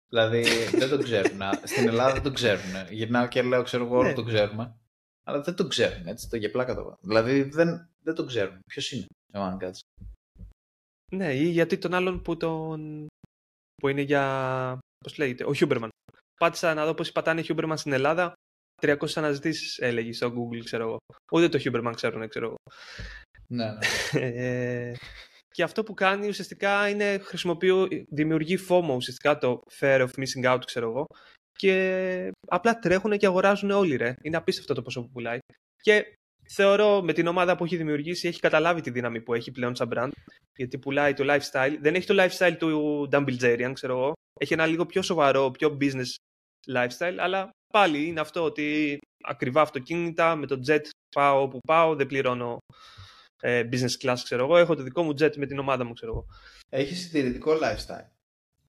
[0.08, 0.42] Δηλαδή
[0.78, 1.40] δεν το ξέρουν.
[1.64, 2.86] Στην Ελλάδα δεν το ξέρουν.
[2.90, 4.14] Γυρνάω και λέω, ξέρω εγώ, όλοι Ναι.
[4.14, 4.76] το ξέρουμε.
[5.24, 6.98] Αλλά δεν το ξέρουν, έτσι, το για πλάκα το βάζω.
[7.00, 8.58] Δηλαδή δεν, δεν το ξέρουν.
[8.66, 9.80] Ποιος είναι ο Μαν Κάτς.
[11.12, 13.06] Ναι, ή γιατί τον άλλον που τον.
[13.74, 14.78] που είναι για.
[14.98, 15.88] Πώς λέγεται, ο Huberman.
[16.40, 18.32] Πάτησα να δω πώς πατάνε Huberman στην Ελλάδα.
[18.82, 20.98] 300 αναζητήσεις έλεγε στο Google, ξέρω εγώ.
[21.32, 22.57] Ούτε το Huberman ξέρουν, ξέρω εγώ.
[23.48, 23.72] Ναι,
[24.12, 24.92] ναι.
[25.57, 30.54] Ε, και αυτό που κάνει ουσιαστικά είναι χρησιμοποιεί, δημιουργεί FOMO ουσιαστικά το Fear of Missing
[30.54, 31.07] Out, ξέρω εγώ.
[31.59, 34.14] Και απλά τρέχουν και αγοράζουν όλοι, ρε.
[34.22, 35.38] Είναι απίστευτο το πόσο που πουλάει.
[35.82, 36.04] Και
[36.48, 39.90] θεωρώ με την ομάδα που έχει δημιουργήσει έχει καταλάβει τη δύναμη που έχει πλέον σαν
[39.94, 40.11] brand.
[40.57, 41.76] Γιατί πουλάει το lifestyle.
[41.80, 44.12] Δεν έχει το lifestyle του Dan Bilzerian, ξέρω εγώ.
[44.40, 46.14] Έχει ένα λίγο πιο σοβαρό, πιο business
[46.74, 47.16] lifestyle.
[47.18, 50.80] Αλλά πάλι είναι αυτό ότι ακριβά αυτοκίνητα, με το jet
[51.16, 53.05] πάω όπου πάω, δεν πληρώνω ε,
[53.43, 54.57] business class, ξέρω εγώ.
[54.57, 56.26] Έχω το δικό μου jet με την ομάδα μου, ξέρω εγώ.
[56.68, 58.09] Έχεις συντηρητικό lifestyle.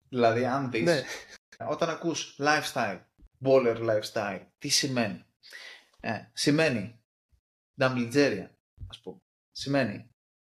[0.09, 1.01] Δηλαδή, αν δεις, Ναι.
[1.70, 3.01] όταν ακούς lifestyle
[3.45, 4.45] baller lifestyle.
[4.57, 5.26] Τι σημαίνει;
[5.99, 6.99] Ε, σημαίνει
[7.82, 8.47] Dumbledore,
[8.88, 9.18] ας πούμε.
[9.51, 10.09] Σημαίνει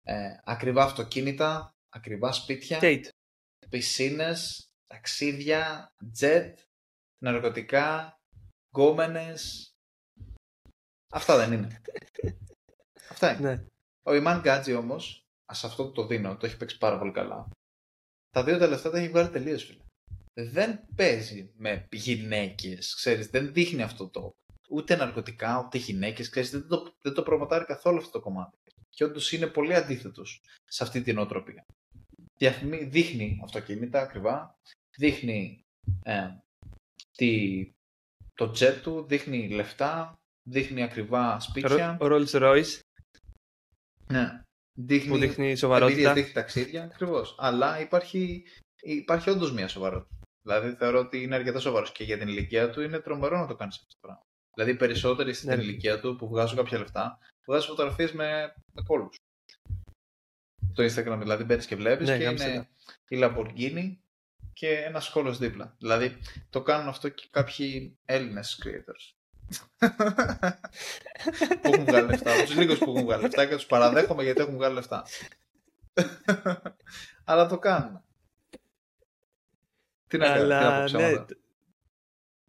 [0.03, 3.08] ε, ακριβά αυτοκίνητα, ακριβά σπίτια, Kate.
[3.70, 6.53] πισίνες, ταξίδια, jet,
[7.24, 8.20] ναρκωτικά,
[8.70, 9.72] γκόμενες.
[11.10, 11.82] Αυτά δεν είναι.
[13.12, 13.53] Αυτά είναι.
[13.53, 13.64] Ναι.
[14.08, 17.49] Ο Ιμάν Γκάτζι όμως, σε αυτό το δίνω, το έχει παίξει πάρα πολύ καλά.
[18.30, 19.82] Τα δύο τελευταία τα έχει βγάλει τελείως φίλε.
[20.34, 24.32] Δεν παίζει με γυναίκες, ξέρεις, δεν δείχνει αυτό το
[24.70, 28.58] ούτε ναρκωτικά, ούτε γυναίκες, ξέρεις, δεν το, δεν το προμοτάρει καθόλου αυτό το κομμάτι.
[28.89, 31.66] Και όντως είναι πολύ αντίθετος σε αυτή την οτροπία.
[32.38, 34.55] Διαφημί, δείχνει αυτοκίνητα ακριβά,
[34.97, 35.66] δείχνει
[36.03, 36.28] ε,
[37.12, 37.64] τη,
[38.34, 41.97] το jet του, δείχνει λεφτά, δείχνει ακριβά σπίτια.
[42.01, 42.80] Ο Rolls Royce
[44.12, 44.41] Ναι.
[44.80, 46.14] Δείχνει, που δείχνει εμπειρίες, σοβαρότητα.
[46.14, 47.36] δείχνει ταξίδια, ακριβώς.
[47.39, 48.43] Αλλά υπάρχει,
[48.82, 50.16] υπάρχει όντως μια σοβαρότητα.
[50.41, 53.55] Δηλαδή θεωρώ ότι είναι αρκετά σοβαρός και για την ηλικία του είναι τρομερό να το
[53.55, 54.22] κάνεις αυτό το πράγμα.
[54.53, 55.55] Δηλαδή οι περισσότεροι στην Ναι.
[55.62, 59.10] ηλικία του που βγάζουν κάποια λεφτά, βγάζουν φωτογραφίες με, με κόλου.
[60.74, 62.68] Το Instagram δηλαδή μπαίνεις και βλέπεις Ναι, και γάμισε είναι
[63.08, 63.97] η Lamborghini
[64.53, 65.76] και ένας κόλος δίπλα.
[65.80, 66.18] Δηλαδή
[66.49, 69.16] το κάνουν αυτό και κάποιοι Έλληνες creators.
[71.62, 72.43] Που έχουν βγάλει λεφτά.
[72.43, 75.06] Τους λίγους που έχουν βγάλει λεφτά και τους παραδέχομαι γιατί έχουν βγάλει λεφτά.
[77.26, 78.02] Αλλά το κάνουν.
[80.08, 81.26] Τι να κάνω, τι να πω Αλλά ναι, ψέματα.
[81.26, 81.36] το-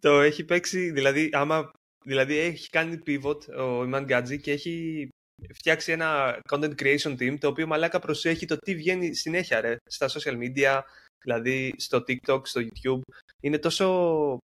[0.01, 1.71] το έχει παίξει, δηλαδή, άμα,
[2.05, 5.09] δηλαδή έχει κάνει pivot ο Iman Gadzi και έχει
[5.55, 10.07] φτιάξει ένα content creation team το οποίο μαλάκα προσέχει το τι βγαίνει συνέχεια ρε, στα
[10.09, 10.81] social media,
[11.25, 13.01] δηλαδή στο TikTok, στο YouTube.
[13.41, 14.39] Είναι τόσο...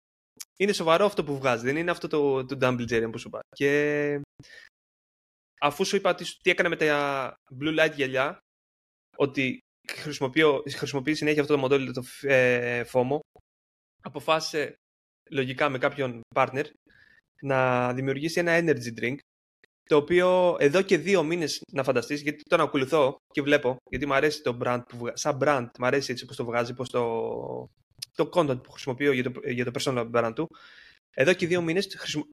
[0.58, 3.40] Είναι σοβαρό αυτό που βγάζει, δεν είναι αυτό το, το Dumbledore που σου είπα.
[3.56, 4.20] Και
[5.60, 8.38] αφού σου είπα τι, τι έκανε με τα blue light γυαλιά,
[9.16, 9.58] ότι
[9.92, 13.18] χρησιμοποιώ, χρησιμοποιεί συνέχεια αυτό το μοντέλο το ε, FOMO,
[14.02, 14.74] αποφάσισε
[15.30, 16.64] λογικά με κάποιον partner
[17.40, 19.16] να δημιουργήσει ένα energy drink
[19.88, 24.14] το οποίο εδώ και δύο μήνες να φανταστείς γιατί τον ακολουθώ και βλέπω γιατί μου
[24.14, 25.16] αρέσει το brand που βγα...
[25.16, 27.02] σαν brand μου αρέσει έτσι πως το βγάζει πως το,
[28.14, 30.48] το content που χρησιμοποιώ για το, για το personal brand του
[31.14, 32.24] εδώ και δύο μήνες χρησιμο...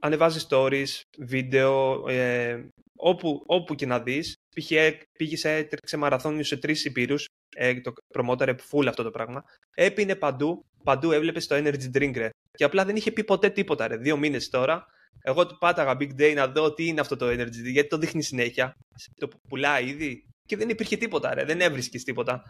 [0.00, 4.70] ανεβάζει stories, βίντεο ε, όπου, όπου και να δεις π.χ.
[4.70, 7.26] ε, πήγες, έτρεξε μαραθώνιο σε τρεις υπήρους
[7.56, 9.44] ε, το προμόταρε full αυτό το πράγμα
[9.76, 12.30] έπινε παντού, παντού έβλεπες το energy drink ρε.
[12.50, 13.96] Και απλά δεν είχε πει ποτέ τίποτα ρε.
[13.96, 14.86] Δύο μήνες τώρα.
[15.22, 17.98] Εγώ του πάταγα big day να δω τι είναι αυτό το energy drink, γιατί το
[17.98, 18.76] δείχνει συνέχεια.
[19.14, 20.26] Το πουλάει ήδη.
[20.46, 21.44] Και δεν υπήρχε τίποτα ρε.
[21.44, 22.42] Δεν έβρισκες τίποτα.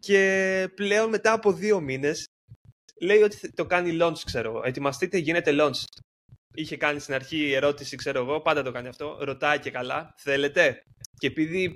[0.00, 2.26] Και πλέον μετά από δύο μήνες
[3.00, 4.62] λέει ότι το κάνει launch, ξέρω εγώ.
[4.64, 5.82] Ετοιμαστείτε, γίνεται launch.
[6.54, 9.18] Είχε κάνει στην αρχή ερώτηση, ξέρω εγώ, πάντα το κάνει αυτό.
[9.20, 10.82] Ρωτάει και καλά, θέλετε;
[11.18, 11.74] Και επειδή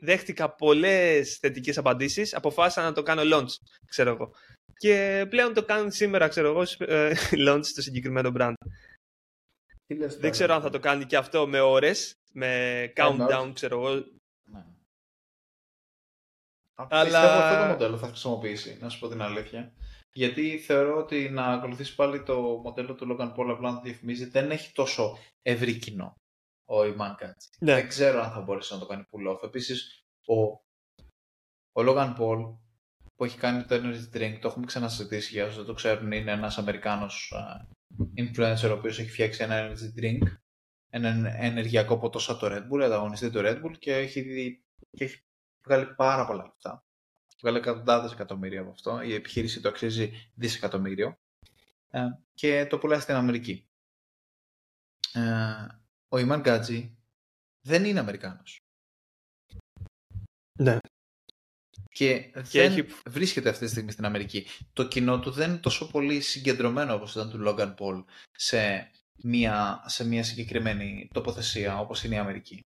[0.00, 3.54] δέχτηκα πολλές θετικές απαντήσεις, αποφάσισα να το κάνω launch,
[3.86, 4.32] ξέρω εγώ.
[4.74, 7.12] Και πλέον το κάνουν σήμερα, ξέρω εγώ, ε,
[7.46, 8.52] launch στο συγκεκριμένο brand.
[9.86, 13.50] Τι λες Δεν τώρα, ξέρω αν θα το κάνει και αυτό με ώρες, με countdown,
[13.54, 14.04] ξέρω εγώ.
[16.80, 16.86] Ναι.
[16.90, 19.72] Αλλά- Πιστεύω αυτό το μοντέλο θα χρησιμοποιήσει, να σου πω την αλήθεια.
[20.12, 24.24] Γιατί θεωρώ ότι να ακολουθήσει πάλι το μοντέλο του Logan Paul απλά να το διαφημίζει
[24.24, 26.14] δεν έχει τόσο ευρύ κοινό
[26.64, 27.42] ο Iman Katz.
[27.60, 27.74] Ναι.
[27.74, 29.42] Δεν ξέρω αν θα μπορέσει να το κάνει pull off.
[29.42, 30.42] Επίσης, ο,
[31.72, 32.56] ο Logan Paul
[33.14, 36.30] που έχει κάνει το Energy Drink, το έχουμε ξανασυζητήσει για όσους δεν το ξέρουν, είναι
[36.32, 37.66] ένας Αμερικάνος α,
[38.16, 40.18] influencer ο οποίος έχει φτιάξει ένα Energy Drink,
[40.92, 45.04] ένα ενεργειακό ποτό σαν το Red Bull, ανταγωνιστή του Red Bull και έχει, δει- και
[45.04, 45.22] έχει
[45.64, 46.84] βγάλει πάρα πολλά λεφτά.
[47.40, 49.02] Βγάλει εκατοντάδες εκατομμύρια από αυτό.
[49.02, 51.18] Η επιχείρηση το αξίζει δισεκατομμύριο.
[51.90, 53.68] Ε, και το πουλάει στην Αμερική.
[55.12, 55.66] Ε,
[56.08, 56.96] ο Ιμάν Γκάτζι
[57.66, 58.60] δεν είναι Αμερικάνος.
[60.58, 60.78] Ναι.
[61.88, 64.46] Και, Και δεν έχει- βρίσκεται αυτή τη στιγμή στην Αμερική.
[64.72, 68.90] Το κοινό του δεν είναι τόσο πολύ συγκεντρωμένο όπως ήταν του Logan Paul σε
[69.22, 72.60] μια, σε μια συγκεκριμένη τοποθεσία όπως είναι η Αμερική.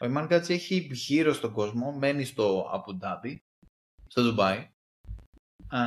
[0.00, 3.36] Ο Ιμάν Γκάτζι έχει γύρω στον κόσμο, μένει στο Abu Dhabi,
[4.06, 4.68] στο Ντουμπάι.
[5.68, 5.80] Α,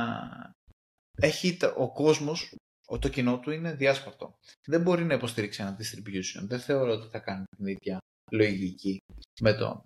[1.20, 2.54] έχει τα- ο κόσμος,
[2.86, 4.34] ο, το κοινό του είναι διάσπαρτο.
[4.66, 6.40] Δεν μπορεί να υποστηρίξει ένα distribution.
[6.42, 7.98] Δεν θεωρώ ότι θα κάνει την ίδια
[8.30, 8.98] λογική
[9.40, 9.82] με τον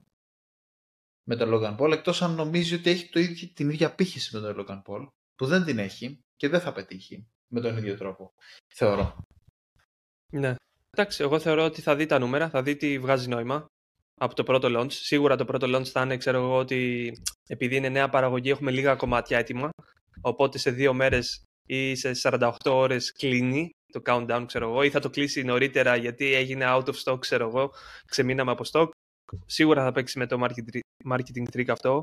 [1.29, 4.41] με τον Logan Paul, εκτός αν νομίζει ότι έχει το ίδιο, την ίδια πύχηση με
[4.43, 8.33] τον Logan Paul, που δεν την έχει και δεν θα πετύχει με τον ίδιο τρόπο.
[8.75, 9.17] Θεωρώ.
[10.33, 10.55] Ναι.
[10.91, 13.67] Εντάξει, εγώ θεωρώ ότι θα δει τα νούμερα, θα δει τι βγάζει νόημα
[14.23, 14.93] από το πρώτο launch.
[14.93, 17.13] Σίγουρα το πρώτο launch θα είναι, ξέρω εγώ, ότι
[17.47, 19.71] επειδή είναι νέα παραγωγή έχουμε λίγα κομμάτια έτοιμα,
[20.21, 25.01] οπότε σε δύο μέρες ή σε 48 ώρες κλείνει το countdown, ξέρω εγώ, ή θα
[25.01, 27.71] το κλείσει νωρίτερα γιατί έγινε out of stock, ξέρω εγώ,
[28.07, 28.89] ξεμείναμε από stock.
[29.47, 32.01] Σίγουρα θα παίξει με το marketing marketing trick αυτό,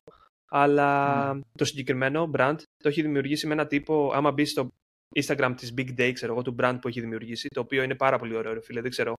[0.49, 4.67] αλλά το συγκεκριμένο brand το έχει δημιουργήσει με ένα τύπο, άμα μπεις στο
[5.15, 8.17] Instagram της Big Day, ξέρω εγώ, του brand που έχει δημιουργήσει, το οποίο είναι πάρα
[8.17, 9.13] πολύ ωραίο, ρε φίλε, δεν ξέρω.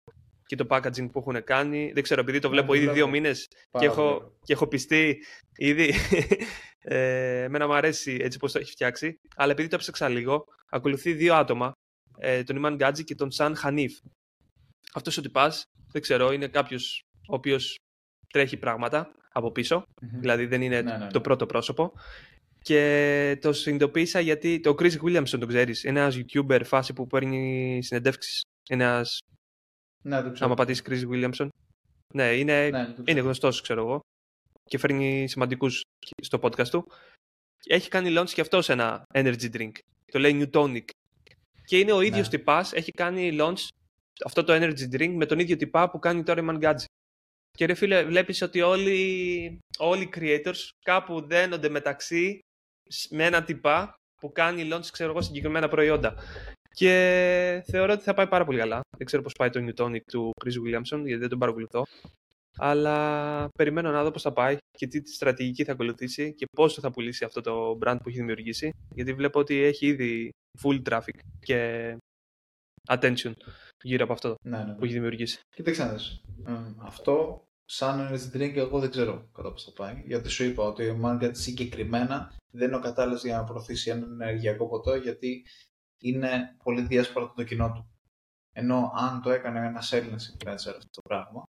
[0.49, 2.93] Και το packaging που έχουν κάνει, δεν ξέρω, επειδή το Ναι, βλέπω το ήδη δύο
[2.93, 3.09] βλέπω.
[3.09, 4.37] μήνες και Πάρα πολύ έχω, ωραίο.
[4.43, 5.23] και έχω πιστεί
[5.57, 5.93] ήδη.
[6.79, 9.19] ε, εμένα μου αρέσει έτσι πώς το έχει φτιάξει.
[9.35, 11.71] Αλλά επειδή το έψαξα λίγο, ακολουθεί δύο άτομα,
[12.17, 13.97] ε, τον Ιμάν Γκάτζη και τον Σαν Χανίφ.
[14.93, 17.75] Αυτός ο τυπάς, δεν ξέρω, είναι κάποιος ο οποίος
[18.33, 20.19] τρέχει πράγματα από πίσω, Μμμ.
[20.19, 21.11] δηλαδή δεν είναι Ναι, ναι, ναι.
[21.11, 21.93] το πρώτο πρόσωπο.
[22.61, 27.79] Και το συνειδητοποίησα γιατί το Chris Williamson τον ξέρεις, είναι ένας YouTuber φάση που παίρνει
[27.83, 28.41] συνεντεύξεις.
[28.69, 29.19] Ένας,
[30.03, 30.45] Ναι, το ξέρω.
[30.45, 31.47] άμα πατήσεις Chris Williamson.
[32.13, 33.03] Ναι, είναι, Ναι, το ξέρω.
[33.05, 33.99] είναι γνωστός, ξέρω εγώ.
[34.69, 35.81] Και φέρνει σημαντικούς
[36.21, 36.91] στο podcast του.
[37.59, 39.71] Και Έχει κάνει launch και αυτός ένα energy drink.
[40.11, 40.83] Το λέει Newtonic.
[41.65, 42.37] Και είναι ο ίδιος Ναι.
[42.37, 43.67] τυπάς, έχει κάνει launch
[44.25, 46.83] αυτό το energy drink με τον ίδιο τυπά που κάνει τώρα η Mangadji.
[47.57, 52.39] Και ρε φίλε, βλέπεις ότι όλοι, όλοι οι creators κάπου δένονται μεταξύ
[52.89, 56.15] σ- με ένα τυπά που κάνει launch, ξέρω εγώ, συγκεκριμένα προϊόντα.
[56.79, 58.81] Και θεωρώ ότι θα πάει πάρα πολύ καλά.
[58.97, 61.83] Δεν ξέρω πώς πάει το Newtonic του Chris Williamson, γιατί δεν τον παρακολουθώ.
[62.57, 66.91] Αλλά περιμένω να δω πώς θα πάει και τι στρατηγική θα ακολουθήσει και πόσο θα
[66.91, 68.73] πουλήσει αυτό το brand που έχει δημιουργήσει.
[68.95, 70.29] Γιατί βλέπω ότι έχει ήδη
[70.63, 71.97] full traffic και
[72.87, 73.31] attention
[73.83, 74.85] γύρω από αυτό Ναι, ναι, που ναι.
[74.85, 75.39] έχει δημιουργήσει.
[75.55, 76.21] Κοίταξε να δεις.
[76.47, 80.03] Ε, αυτό σαν energy drink εγώ δεν ξέρω κατά πώς θα πάει.
[80.05, 84.05] Γιατί σου είπα ότι ο Mangat συγκεκριμένα δεν είναι ο κατάλληλος για να προωθήσει ένα
[84.05, 85.43] ενεργειακό ποτό γιατί
[86.01, 87.89] είναι πολύ διάσπαρτο το κοινό του.
[88.55, 91.43] Ενώ αν το έκανε ένας Έλληνας influencer αυτό το πράγμα,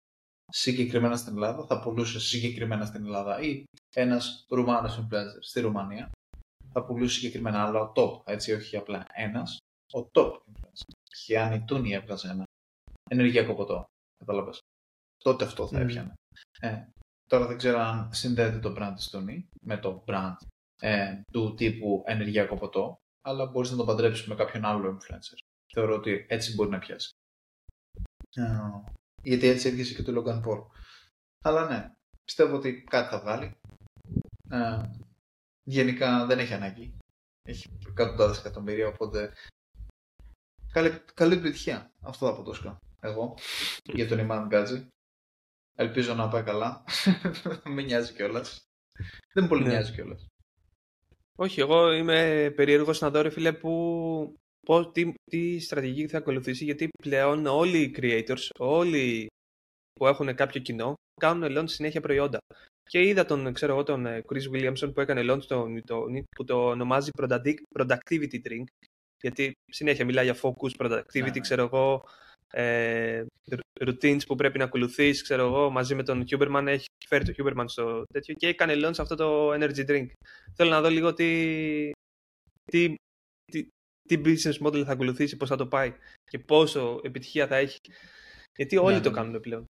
[0.52, 3.64] συγκεκριμένα στην Ελλάδα, θα πουλούσε συγκεκριμένα στην Ελλάδα ή
[3.96, 6.10] ένας Ρουμάνος influencer στη Ρουμανία,
[6.72, 9.58] θα πουλούσε συγκεκριμένα, αλλά ο top, έτσι όχι απλά ένας,
[9.94, 10.94] ο top influencer.
[11.26, 12.44] Και αν η Τούνη έβγαζε ένα
[13.10, 13.86] ενεργειακό ποτό,
[14.18, 14.60] κατάλαβες,
[15.18, 15.88] τότε αυτό θα Μμμ.
[15.88, 16.14] έπιανε.
[16.60, 16.84] Ε,
[17.26, 20.36] τώρα δεν ξέρω αν συνδέεται το brand της Τούνη με το brand
[20.82, 22.98] ε, του τύπου ενεργειακό ποτό,
[23.30, 25.38] αλλά μπορείς να το παντρέψεις με κάποιον άλλο influencer.
[25.74, 27.10] Θεωρώ ότι έτσι μπορεί να πιάσει.
[28.36, 28.60] Ε,
[29.24, 30.66] γιατί έτσι έρχεσαι και το Logan Paul.
[31.44, 31.94] Αλλά ναι,
[32.26, 33.58] πιστεύω ότι κάτι θα βγάλει.
[34.50, 34.82] Ε,
[35.64, 36.98] γενικά δεν έχει ανάγκη.
[37.44, 39.34] Έχει εκατοντάδες εκατομμύρια, οπότε
[40.72, 41.92] καλή, καλή επιτυχία.
[42.02, 43.38] Αυτό θα πω τόσο εγώ
[43.84, 44.88] για τον Ιμάν Γκάτζη.
[45.76, 46.84] Ελπίζω να πάει καλά.
[47.74, 48.64] Μην νοιάζει κιόλας.
[49.34, 49.70] Δεν πολύ Ναι.
[49.70, 50.28] νοιάζει κιόλας.
[51.42, 54.34] Όχι, εγώ είμαι περίεργος να δω, ρε φίλε, που,
[54.66, 59.28] πώς, τι, τι στρατηγική θα ακολουθήσει, γιατί πλέον όλοι οι creators, όλοι
[59.94, 62.38] που έχουν κάποιο κοινό, κάνουν launch συνέχεια προϊόντα.
[62.90, 66.44] Και είδα τον, ξέρω εγώ, τον ε, Chris Williamson που έκανε launch το Newtonic, που
[66.44, 68.64] το ονομάζει producti- productivity drink,
[69.22, 71.40] γιατί συνέχεια μιλάει για focus, productivity, Ναι, ναι.
[71.40, 72.04] ξέρω εγώ,
[72.54, 73.26] ε,
[73.80, 77.66] routines που πρέπει να ακολουθείς, ξέρω εγώ, μαζί με τον Huberman, έχει φέρει το Huberman
[77.68, 80.08] στο τέτοιο και έκανε launch αυτό το energy drink.
[80.56, 81.92] Θέλω να δω λίγο τι,
[82.72, 82.96] τι,
[83.52, 83.68] τι,
[84.02, 85.94] τι business model θα ακολουθήσει, πώς θα το πάει
[86.24, 87.78] και πόσο επιτυχία θα έχει.
[88.56, 89.16] Γιατί όλοι Ναι, το ναι.
[89.16, 89.66] κάνουν πλέον.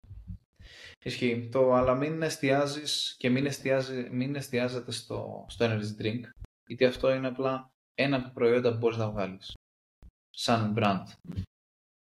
[1.06, 1.50] Ισχύει.
[1.52, 6.22] Το, αλλά μην εστιάζεις και μην, εστιάζει, μην εστιάζεται στο, στο energy drink.
[6.68, 9.54] Γιατί αυτό είναι απλά ένα από τα προϊόντα που μπορείς να βγάλεις.
[10.30, 11.04] Σαν brand.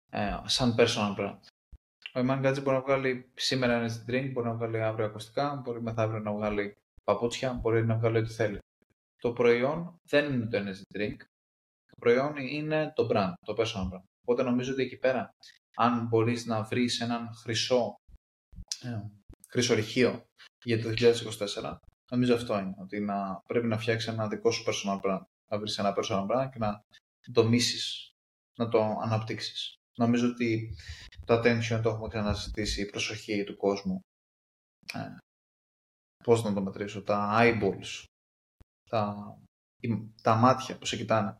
[0.09, 1.39] Ε, σαν personal brand.
[2.13, 5.81] Ο Iman Gadget μπορεί να βγάλει σήμερα energy drink, μπορεί να βγάλει αύριο ακουστικά, μπορεί
[5.81, 8.59] μεθαύριο να βγάλει παπούτσια, μπορεί να βγάλει ό,τι θέλει.
[9.17, 11.17] Το προϊόν δεν είναι το energy drink.
[11.87, 14.03] Το προϊόν είναι το brand, το personal brand.
[14.21, 15.33] Οπότε νομίζω ότι εκεί πέρα,
[15.75, 17.95] αν μπορείς να βρεις έναν χρυσό
[18.81, 19.01] ε,
[19.49, 20.25] χρυσορυχείο
[20.63, 21.77] για το 2024,
[22.11, 22.75] νομίζω αυτό είναι.
[22.77, 25.21] Ότι να, πρέπει να φτιάξεις ένα δικό σου personal brand.
[25.49, 26.83] Να βρεις ένα personal brand και να
[27.33, 28.11] το μίσεις,
[28.57, 29.76] να το αναπτύξεις.
[29.97, 30.75] Νομίζω ότι
[31.25, 33.99] το attention το έχουμε ξαναζητήσει, η προσοχή του κόσμου.
[34.93, 35.15] Ε,
[36.23, 38.03] πώς να το μετρήσω, τα eyeballs,
[38.89, 39.15] τα,
[39.79, 41.37] οι- τα μάτια που σε κοιτάνε.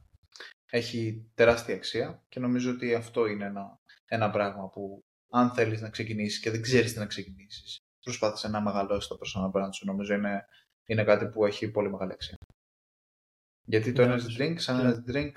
[0.72, 5.00] Έχει τεράστια αξία και νομίζω ότι αυτό είναι ένα, ένα πράγμα που
[5.32, 9.52] αν θέλεις να ξεκινήσεις και δεν ξέρεις τι να ξεκινήσεις, προσπάθησε να μεγαλώσεις το personal
[9.52, 9.86] brand σου.
[9.86, 10.46] Νομίζω είναι,
[10.86, 12.36] είναι κάτι που έχει πολύ μεγάλη αξία.
[13.68, 14.94] Γιατί το Ναι, energy drink, σαν ναι.
[14.94, 15.32] energy drink,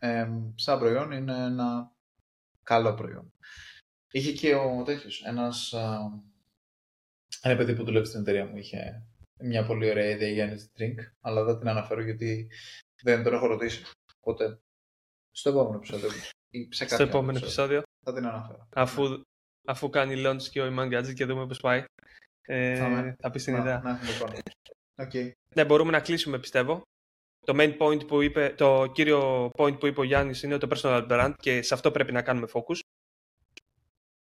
[0.00, 1.92] εμ, σαν προϊόν είναι ένα
[2.62, 3.32] καλό προϊόν.
[4.10, 5.98] Είχε και ο τέτοιος, ένας, α,
[7.42, 9.06] ένα παιδί που δουλεύει στην εταιρεία μου είχε
[9.40, 12.50] μια πολύ ωραία ιδέα για energy drink, αλλά δεν την αναφέρω γιατί
[13.02, 13.84] δεν τον έχω ρωτήσει.
[14.20, 14.60] Οπότε,
[15.30, 16.08] στο επόμενο επεισόδιο
[16.50, 18.68] ή σε Στο κάποιο άλλο επόμενο επεισόδιο, επεισόδιο, θα την αναφέρω.
[18.74, 19.22] αφού,
[19.66, 21.84] αφού κάνει launch και ο Iman Gadget και δούμε πώς πάει,
[22.42, 23.80] ε, Θα με- θα πει την Να, ιδέα.
[23.80, 24.32] να έχουμε εικόνα.
[24.96, 25.12] Οκ.
[25.54, 26.82] Ναι, μπορούμε να κλείσουμε πιστεύω.
[27.46, 31.08] Το main point που είπε, το κύριο point που είπε ο Γιάννης είναι το personal
[31.10, 32.78] brand και σε αυτό πρέπει να κάνουμε focus.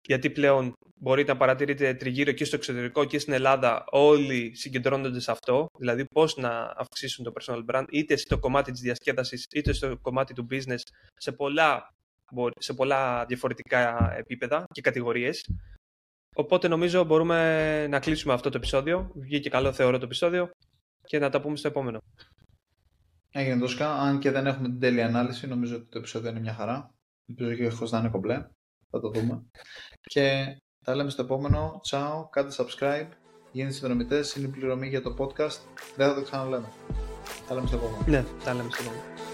[0.06, 5.30] γιατί πλέον μπορείτε να παρατηρείτε τριγύρω και στο εξωτερικό και στην Ελλάδα όλοι συγκεντρώνονται σε
[5.30, 9.98] αυτό, δηλαδή πώς να αυξήσουν το personal brand είτε στο κομμάτι της διασκέδασης είτε στο
[9.98, 10.80] κομμάτι του business
[11.14, 11.94] σε πολλά,
[12.58, 15.44] σε πολλά διαφορετικά επίπεδα και κατηγορίες.
[16.34, 19.10] Οπότε νομίζω μπορούμε να κλείσουμε αυτό το επεισόδιο.
[19.14, 20.50] Βγήκε καλό θεωρώ το επεισόδιο
[21.06, 21.98] και να τα πούμε στο επόμενο.
[23.38, 26.54] Έγινε τόσο αν και δεν έχουμε την τέλεια ανάλυση, νομίζω ότι το επεισόδιο είναι μια
[26.54, 26.94] χαρά.
[27.26, 28.46] Ελπίζω και έχω να είναι κομπλέ.
[28.90, 29.44] Θα το δούμε.
[30.00, 30.46] Και
[30.84, 31.80] τα λέμε στο επόμενο.
[31.82, 33.08] Τσάω, κάντε subscribe,
[33.52, 35.58] γίνετε συνδρομητές, είναι η πληρωμή για το podcast.
[35.96, 36.68] Δεν θα το ξαναλέμε.
[37.48, 38.04] Τα λέμε στο επόμενο.
[38.06, 39.27] Ναι, τα λέμε στο επόμενο.